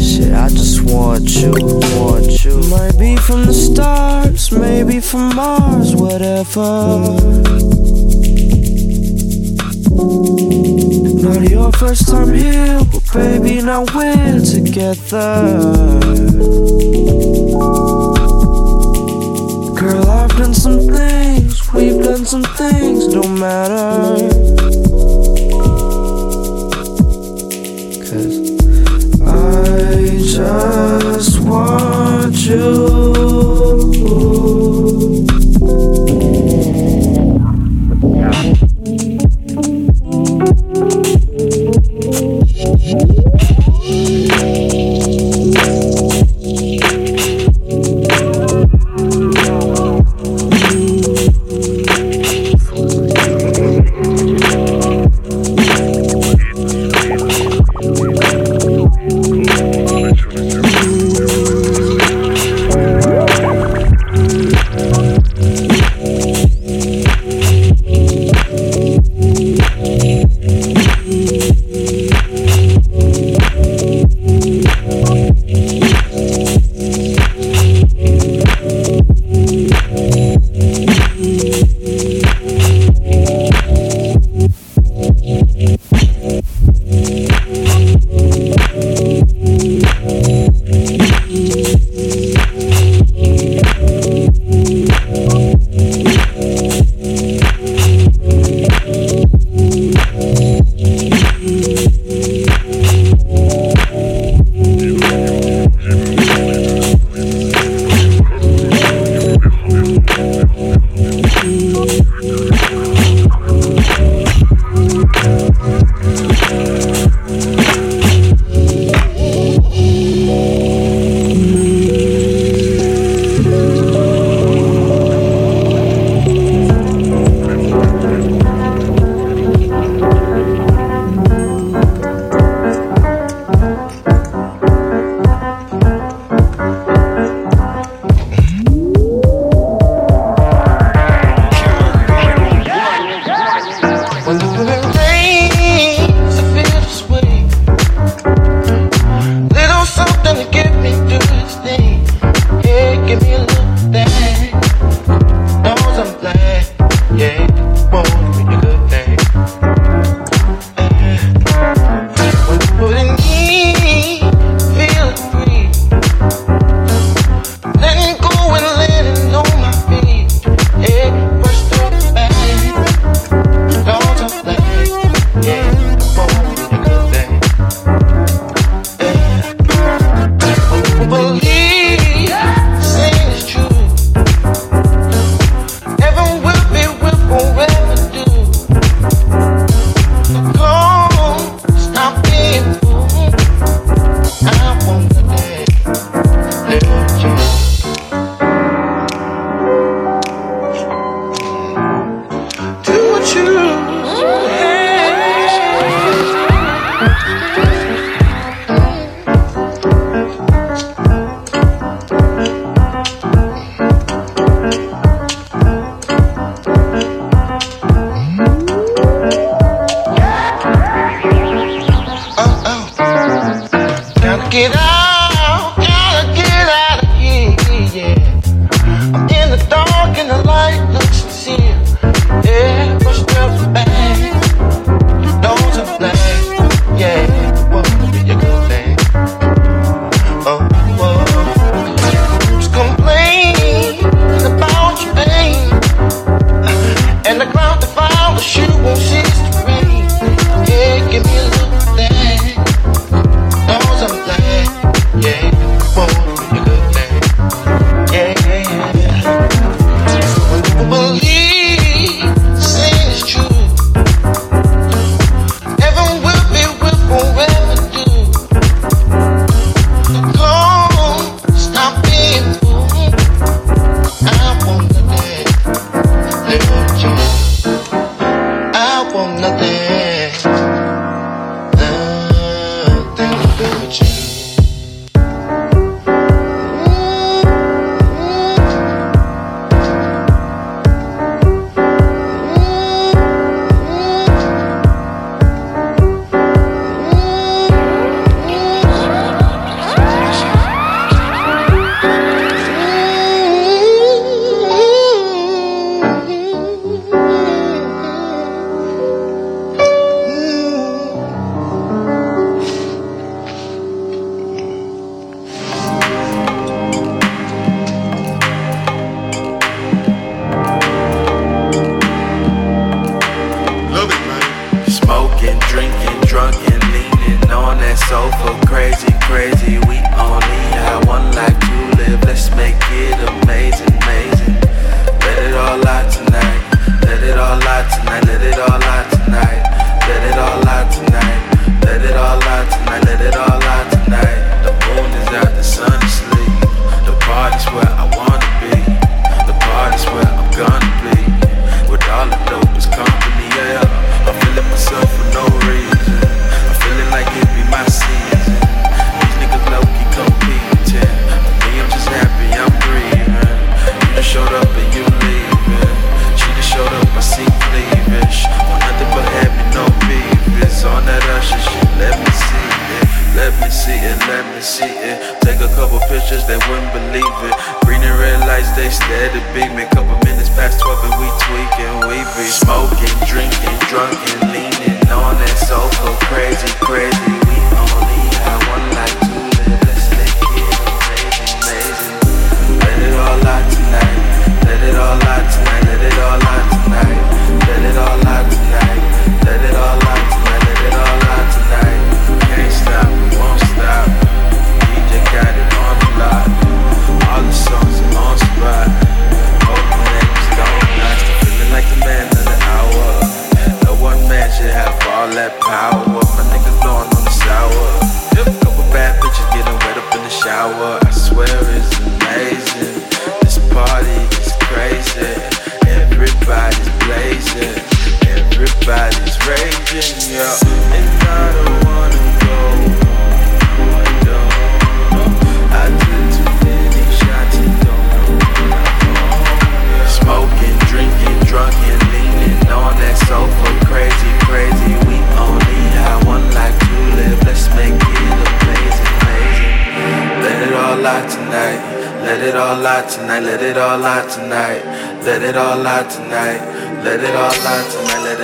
[0.00, 1.52] Shit, I just want you,
[1.98, 2.58] want you.
[2.68, 6.68] Might be from the stars, maybe from Mars, whatever.
[11.22, 15.90] Not your first time here, but baby, now we're together.
[22.22, 24.28] and some things don't matter.
[27.98, 28.36] Cause
[29.26, 33.01] I just want you.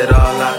[0.09, 0.59] it all out.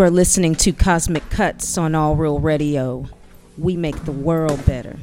[0.00, 3.06] You are listening to Cosmic Cuts on All Real Radio.
[3.58, 4.96] We make the world better.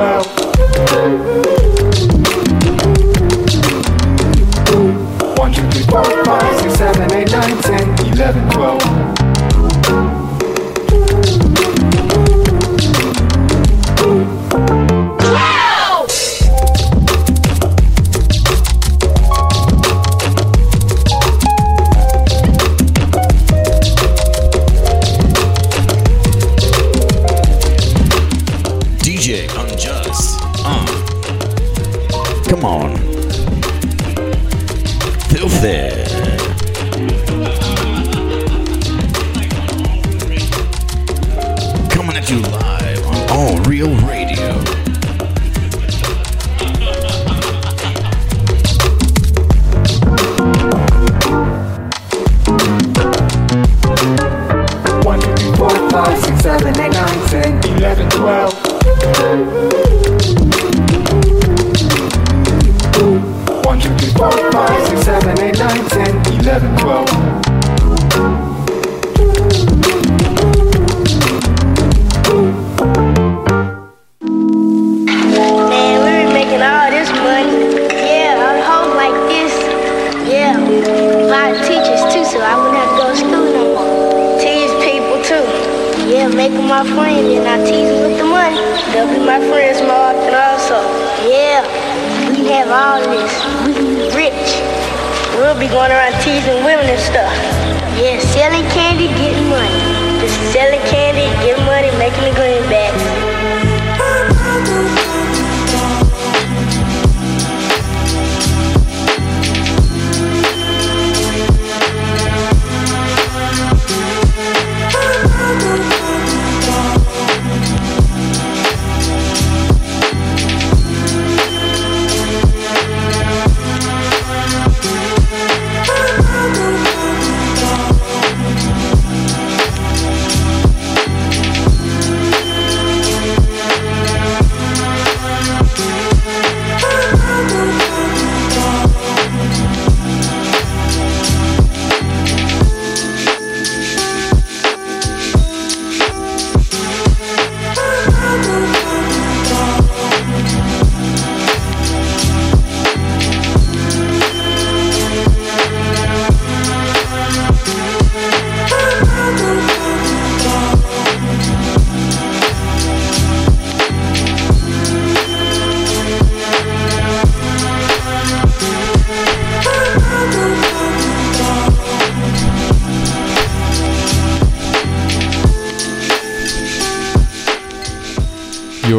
[0.00, 1.49] well.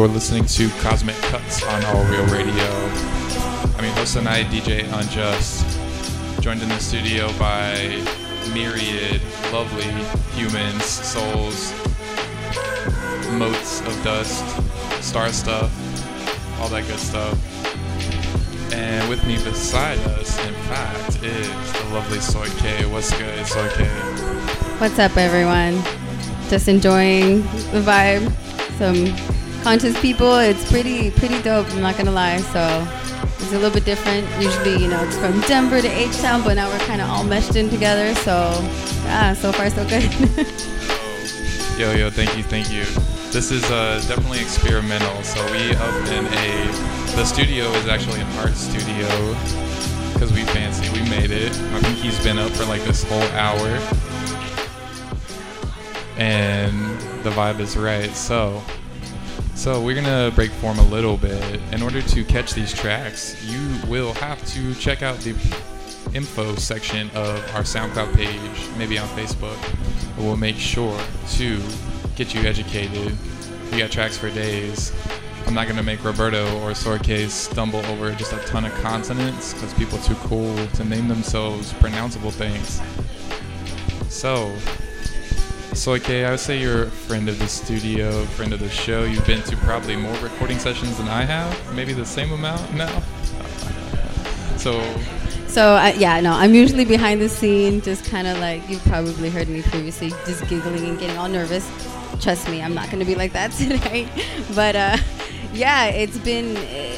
[0.02, 2.64] You're listening to Cosmic Cuts on All Real Radio.
[3.76, 5.78] I'm your host tonight, DJ Unjust.
[6.42, 8.02] Joined in the studio by
[8.52, 9.20] myriad
[9.52, 9.84] lovely
[10.34, 11.72] humans, souls,
[13.38, 14.44] motes of dust,
[15.00, 15.70] star stuff,
[16.60, 17.38] all that good stuff.
[18.74, 22.86] And with me beside us, in fact, is the lovely Soy K.
[22.86, 23.84] What's good, Soy K?
[24.78, 25.80] What's up, everyone?
[26.50, 28.28] Just enjoying the vibe.
[28.78, 29.31] Some
[29.62, 30.36] conscious people.
[30.38, 31.70] It's pretty, pretty dope.
[31.70, 32.38] I'm not gonna lie.
[32.38, 32.86] So
[33.38, 34.26] it's a little bit different.
[34.42, 37.24] Usually, you know, it's from Denver to H Town, but now we're kind of all
[37.24, 38.14] meshed in together.
[38.16, 38.32] So
[39.04, 40.02] yeah, so far so good.
[41.78, 42.84] Yo, yo, thank you, thank you.
[43.32, 45.22] This is uh, definitely experimental.
[45.22, 46.66] So we up in a,
[47.16, 49.08] the studio is actually an art studio
[50.12, 50.86] because we fancy.
[50.92, 51.50] We made it.
[51.50, 53.68] I think he's been up for like this whole hour,
[56.18, 58.14] and the vibe is right.
[58.14, 58.62] So,
[59.62, 61.60] so we're gonna break form a little bit.
[61.70, 65.36] In order to catch these tracks, you will have to check out the
[66.14, 69.56] info section of our SoundCloud page, maybe on Facebook.
[70.18, 70.98] We'll make sure
[71.34, 71.62] to
[72.16, 73.16] get you educated.
[73.70, 74.92] We got tracks for days.
[75.46, 79.72] I'm not gonna make Roberto or Sorke stumble over just a ton of consonants because
[79.74, 82.80] people are too cool to name themselves pronounceable things.
[84.12, 84.52] So,
[85.72, 89.04] Soike, I would say you're a friend of the studio, friend of the show.
[89.04, 93.00] You've been to probably more recording sessions than I have, maybe the same amount now.
[94.58, 94.82] So,
[95.48, 99.30] so uh, yeah, no, I'm usually behind the scene, just kind of like you've probably
[99.30, 101.66] heard me previously, just giggling and getting all nervous.
[102.20, 104.08] Trust me, I'm not gonna be like that today.
[104.54, 104.98] but uh,
[105.54, 106.54] yeah, it's been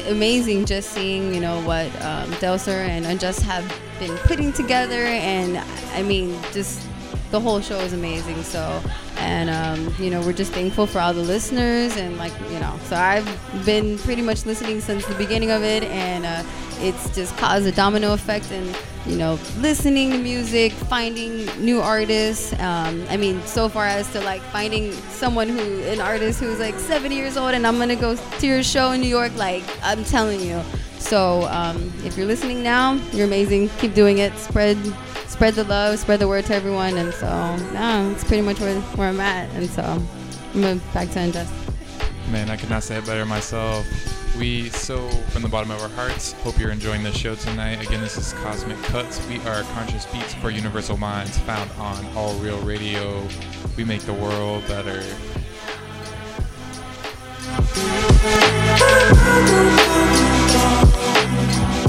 [0.09, 3.65] amazing just seeing you know what um, Delser and Unjust have
[3.99, 5.57] been putting together, and
[5.93, 6.85] I mean just
[7.31, 8.43] the whole show is amazing.
[8.43, 8.81] So,
[9.17, 12.79] and um, you know, we're just thankful for all the listeners and like you know.
[12.85, 13.25] So I've
[13.65, 16.43] been pretty much listening since the beginning of it, and uh,
[16.79, 22.53] it's just caused a domino effect and you know listening to music finding new artists
[22.59, 26.75] um, i mean so far as to like finding someone who an artist who's like
[26.75, 30.03] 70 years old and i'm gonna go to your show in new york like i'm
[30.03, 30.61] telling you
[30.97, 34.77] so um, if you're listening now you're amazing keep doing it spread
[35.27, 38.79] spread the love spread the word to everyone and so yeah it's pretty much where,
[38.81, 41.53] where i'm at and so i'm gonna back to Unjust.
[42.31, 43.85] man, I could not say it better myself.
[44.37, 47.81] We so from the bottom of our hearts hope you're enjoying this show tonight.
[47.85, 49.25] Again, this is Cosmic Cuts.
[49.27, 53.25] We are conscious beats for universal minds found on All Real Radio.
[53.77, 55.03] We make the world better.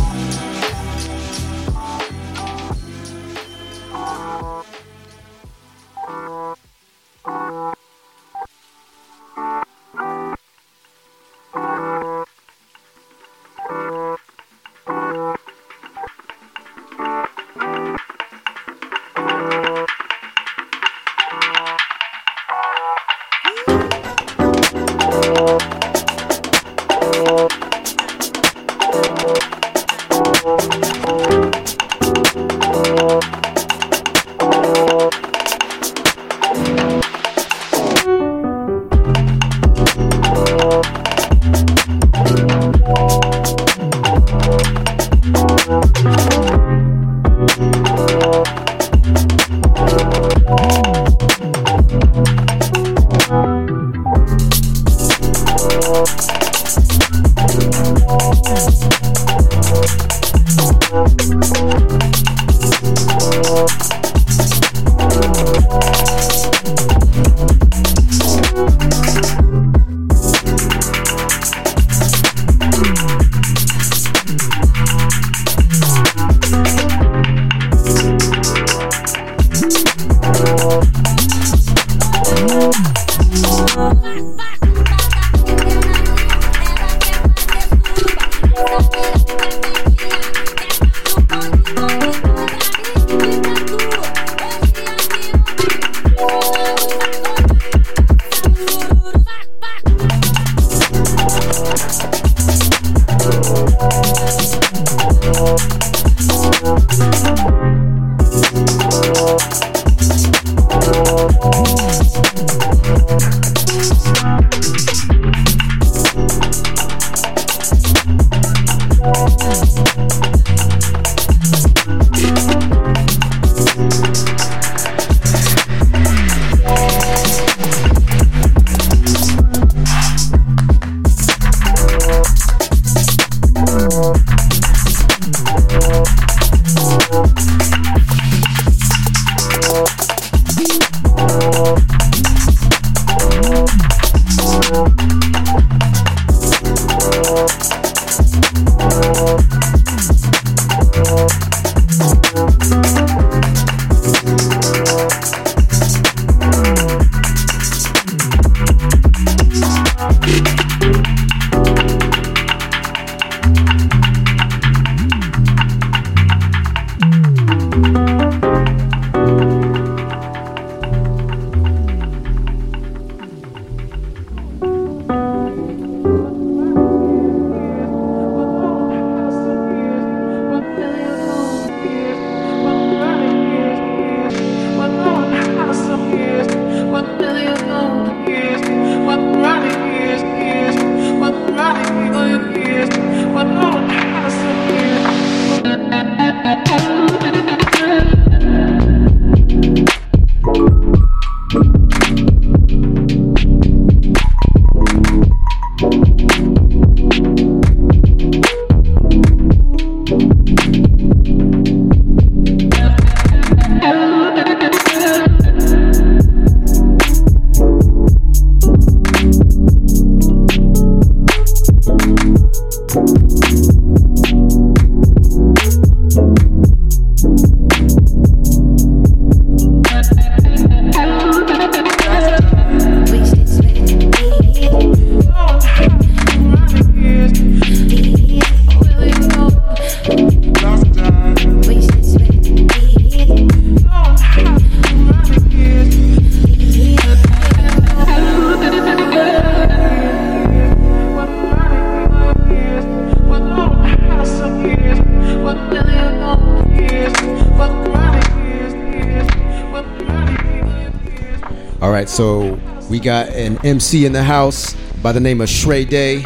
[263.36, 266.24] an MC in the house by the name of Shrey Day,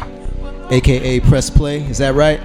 [0.70, 1.82] aka Press Play.
[1.82, 2.40] Is that right?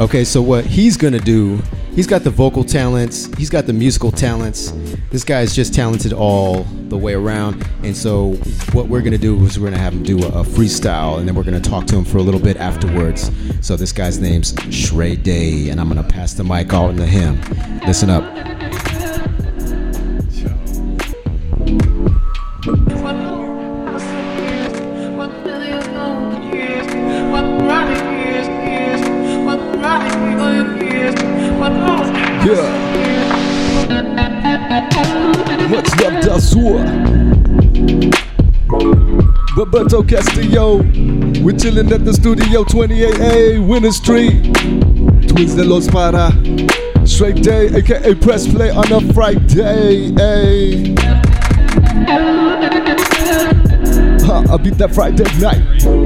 [0.00, 1.60] Okay, so what he's gonna do,
[1.94, 4.72] he's got the vocal talents, he's got the musical talents.
[5.10, 7.66] This guy is just talented all the way around.
[7.82, 8.32] And so
[8.72, 11.44] what we're gonna do is we're gonna have him do a, freestyle, and then we're
[11.44, 13.30] gonna talk to him for a little bit afterwards.
[13.60, 17.38] So this guy's name's Shrey Day, and I'm gonna pass the mic on to him.
[17.86, 18.24] Listen up.
[42.12, 44.42] The studio 28A, Winter Street.
[45.28, 46.30] Twins de los Para.
[47.06, 50.12] Shrey Day, aka press play on a Friday.
[50.20, 51.21] Ay.
[54.52, 55.62] I beat that Friday night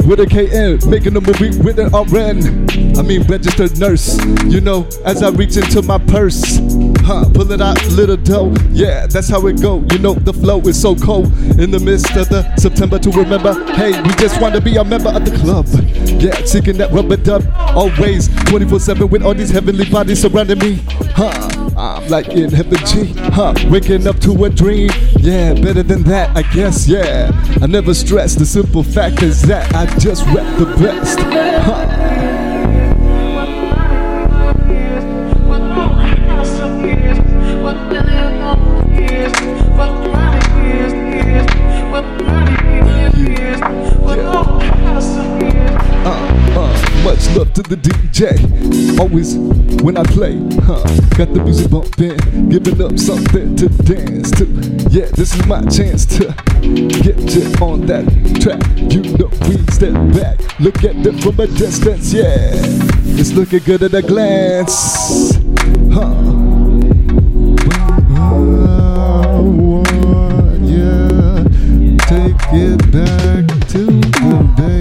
[0.07, 2.97] with a KN, making a movie with an RN.
[2.97, 6.61] I mean, registered nurse, you know, as I reach into my purse.
[7.01, 8.55] Huh, pull it out, little dough.
[8.71, 9.85] Yeah, that's how it go.
[9.91, 11.27] You know, the flow is so cold
[11.59, 13.53] in the midst of the September to remember.
[13.73, 15.67] Hey, we just want to be a member of the club.
[16.23, 17.45] Yeah, seeking that rubber dub,
[17.75, 20.79] always 24 7 with all these heavenly bodies surrounding me.
[21.17, 23.13] Huh, I'm like in heaven G.
[23.33, 24.89] Huh, waking up to a dream.
[25.19, 26.89] Yeah, better than that, I guess.
[26.89, 27.31] Yeah,
[27.61, 28.35] I never stress.
[28.35, 31.19] The simple fact is that I just rap the best.
[31.21, 32.16] Huh.
[47.57, 49.01] To the DJ.
[49.01, 49.35] Always
[49.83, 50.85] when I play, huh?
[51.17, 54.45] Got the music bumping, giving up something to dance to.
[54.91, 56.35] Yeah, this is my chance to
[57.01, 58.05] get you on that
[58.43, 58.61] track.
[58.77, 62.13] You know we step back, look at it from a distance.
[62.13, 62.53] Yeah,
[63.17, 65.37] it's looking good at a glance,
[65.97, 66.13] huh?
[70.61, 71.45] Yeah,
[72.05, 74.76] take it back to the basics.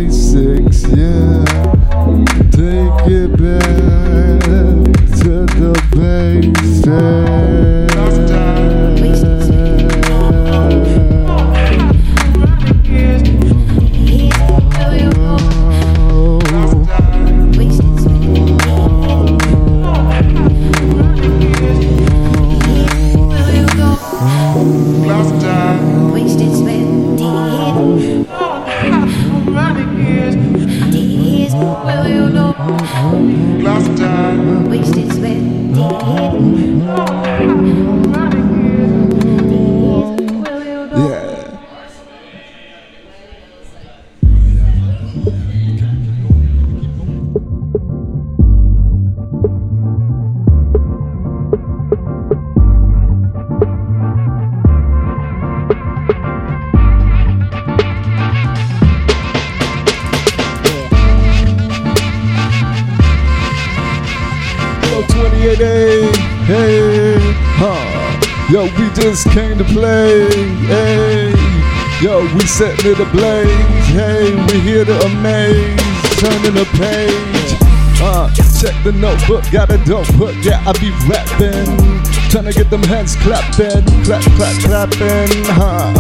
[72.86, 75.80] Setting it ablaze, hey, we here to amaze,
[76.20, 77.56] turning the page.
[78.02, 82.25] Uh, check the notebook, got a dope hook, yeah, I be rapping.
[82.36, 85.96] Trying to get them hands clapping, clap, clap, clapping, huh.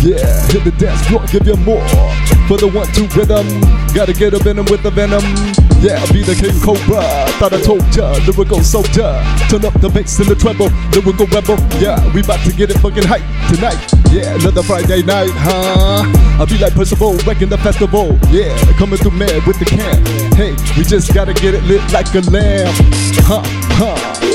[0.00, 1.84] Yeah, hit the dance floor, give you more
[2.48, 3.44] for the one two rhythm.
[3.92, 5.20] Gotta get up venom with the venom.
[5.84, 7.04] Yeah, be the king cobra.
[7.36, 9.12] Thought I told ya, lyrical soldier.
[9.52, 11.60] Turn up the bass and the treble, lyrical rebel.
[11.76, 13.76] Yeah, we about to get it fucking hype tonight.
[14.08, 16.08] Yeah, another Friday night, huh?
[16.40, 18.16] I'll be like Percival, wrecking the festival.
[18.32, 20.00] Yeah, coming through mad with the can.
[20.32, 22.72] Hey, we just gotta get it lit like a lamb.
[23.28, 23.44] Huh,
[23.76, 24.33] huh.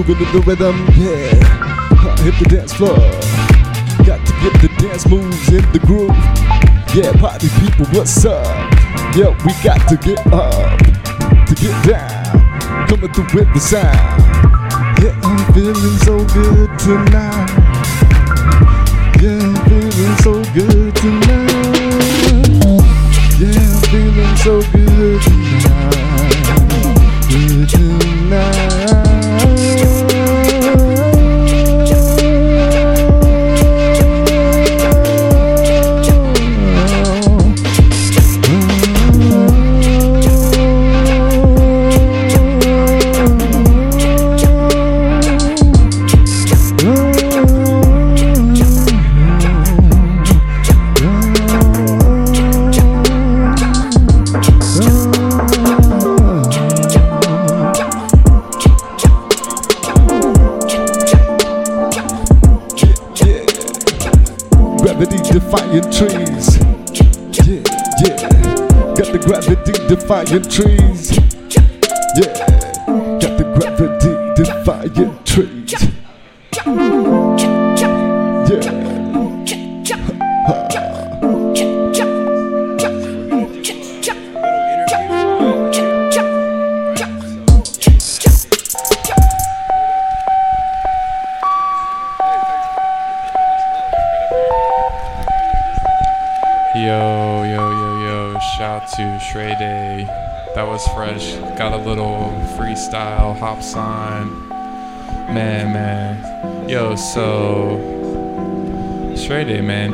[0.00, 1.28] Moving to the rhythm, yeah.
[2.24, 2.96] Hit the dance floor.
[4.06, 6.16] Got to get the dance moves in the groove.
[6.94, 8.46] Yeah, party people, what's up?
[9.14, 10.78] Yeah, we got to get up,
[11.46, 12.88] to get down.
[12.88, 13.92] Coming through with the sound.
[15.02, 17.50] Yeah, I'm feeling so good tonight.
[19.20, 21.50] Yeah, I'm feeling so good tonight.
[23.38, 24.79] Yeah, I'm feeling so good
[70.10, 71.19] gravity defying trees.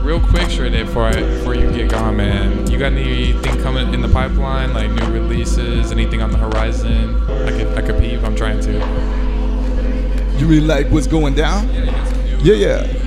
[0.04, 2.70] Real quick, Shrey Day before I, before you get gone, man.
[2.70, 7.16] You got anything coming in the pipeline, like new releases, anything on the horizon?
[7.30, 8.22] I could I could peep.
[8.24, 8.72] I'm trying to.
[10.38, 11.72] You mean like what's going down?
[12.42, 13.01] Yeah, yeah.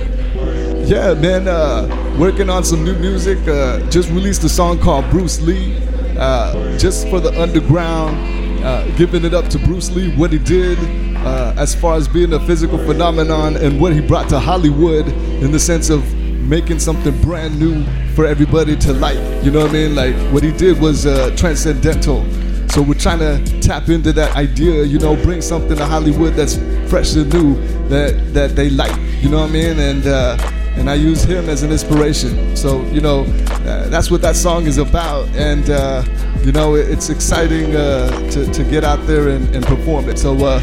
[0.86, 3.38] Yeah, man, uh, working on some new music.
[3.48, 5.76] Uh, just released a song called Bruce Lee.
[6.16, 8.16] Uh, just for the underground,
[8.64, 10.78] uh, giving it up to Bruce Lee, what he did
[11.26, 15.50] uh, as far as being a physical phenomenon and what he brought to Hollywood in
[15.50, 17.84] the sense of making something brand new
[18.14, 19.18] for everybody to like.
[19.44, 19.96] You know what I mean?
[19.96, 22.24] Like what he did was uh, transcendental.
[22.68, 26.58] So we're trying to tap into that idea, you know, bring something to Hollywood that's
[26.88, 27.56] fresh and new
[27.88, 28.96] that that they like.
[29.20, 29.80] You know what I mean?
[29.80, 30.36] And uh,
[30.76, 32.56] and I use him as an inspiration.
[32.56, 33.24] So you know,
[33.64, 35.28] uh, that's what that song is about.
[35.36, 36.04] And uh,
[36.42, 40.18] you know, it, it's exciting uh, to to get out there and, and perform it.
[40.18, 40.36] So.
[40.36, 40.60] Uh,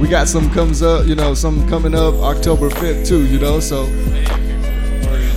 [0.00, 3.60] we got some comes up, you know, some coming up October 5th too, you know,
[3.60, 3.86] so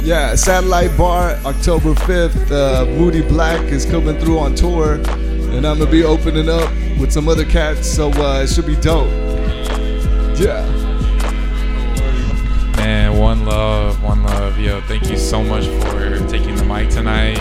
[0.08, 2.50] yeah, Satellite Bar, October 5th.
[2.50, 7.12] Uh, Moody Black is coming through on tour, and I'm gonna be opening up with
[7.12, 9.10] some other cats, so uh, it should be dope.
[10.40, 10.87] Yeah.
[13.28, 14.58] One love, one love.
[14.58, 17.38] Yo, thank you so much for taking the mic tonight.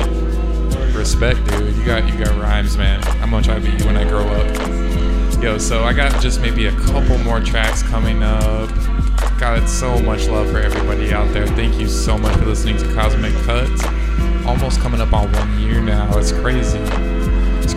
[0.92, 1.76] Respect, dude.
[1.76, 3.00] You got you got rhymes, man.
[3.22, 5.40] I'm gonna try to be you when I grow up.
[5.40, 8.68] Yo, so I got just maybe a couple more tracks coming up.
[9.38, 11.46] Got so much love for everybody out there.
[11.46, 13.84] Thank you so much for listening to Cosmic Cuts.
[14.44, 16.18] Almost coming up on one year now.
[16.18, 16.80] It's crazy.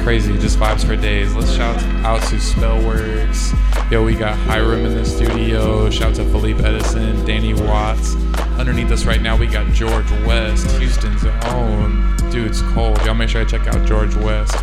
[0.03, 0.37] Crazy.
[0.37, 1.35] Just vibes for days.
[1.35, 3.91] Let's shout out to Spellworks.
[3.91, 5.89] Yo, we got Hiram in the studio.
[5.89, 8.15] Shout out to Philippe Edison, Danny Watts.
[8.57, 12.15] Underneath us right now, we got George West, Houston's own.
[12.31, 12.97] Dude, it's cold.
[13.05, 14.53] Y'all make sure to check out George West.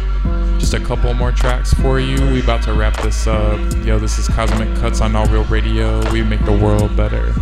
[0.59, 2.17] Just a couple more tracks for you.
[2.33, 3.59] We about to wrap this up.
[3.85, 6.01] Yo, this is Cosmic Cuts on All Real Radio.
[6.13, 7.35] We make the world better.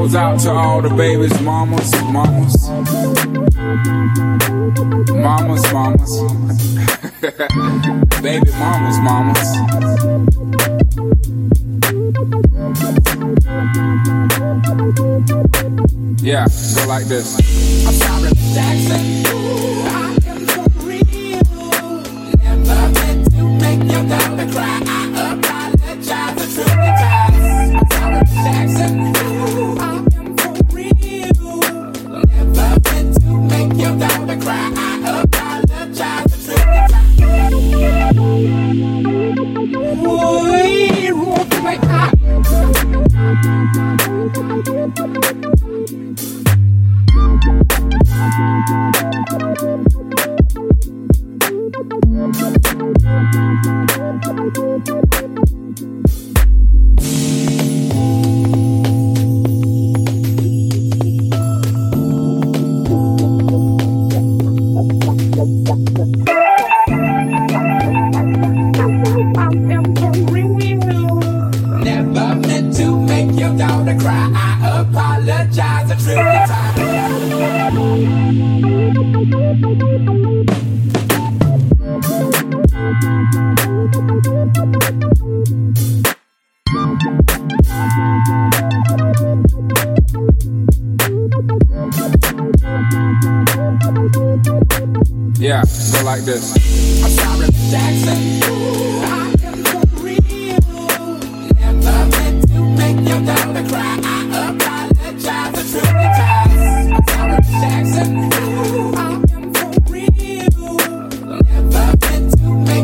[0.00, 2.70] Goes out to all the babies, mamas, mamas.
[5.10, 6.22] Mamas, mamas.
[8.22, 9.50] Baby mamas, mamas.
[16.22, 16.46] Yeah,
[16.76, 17.36] go like this.
[17.86, 19.69] I'm sorry, Jackson.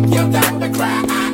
[0.06, 1.25] To make your daughter cry.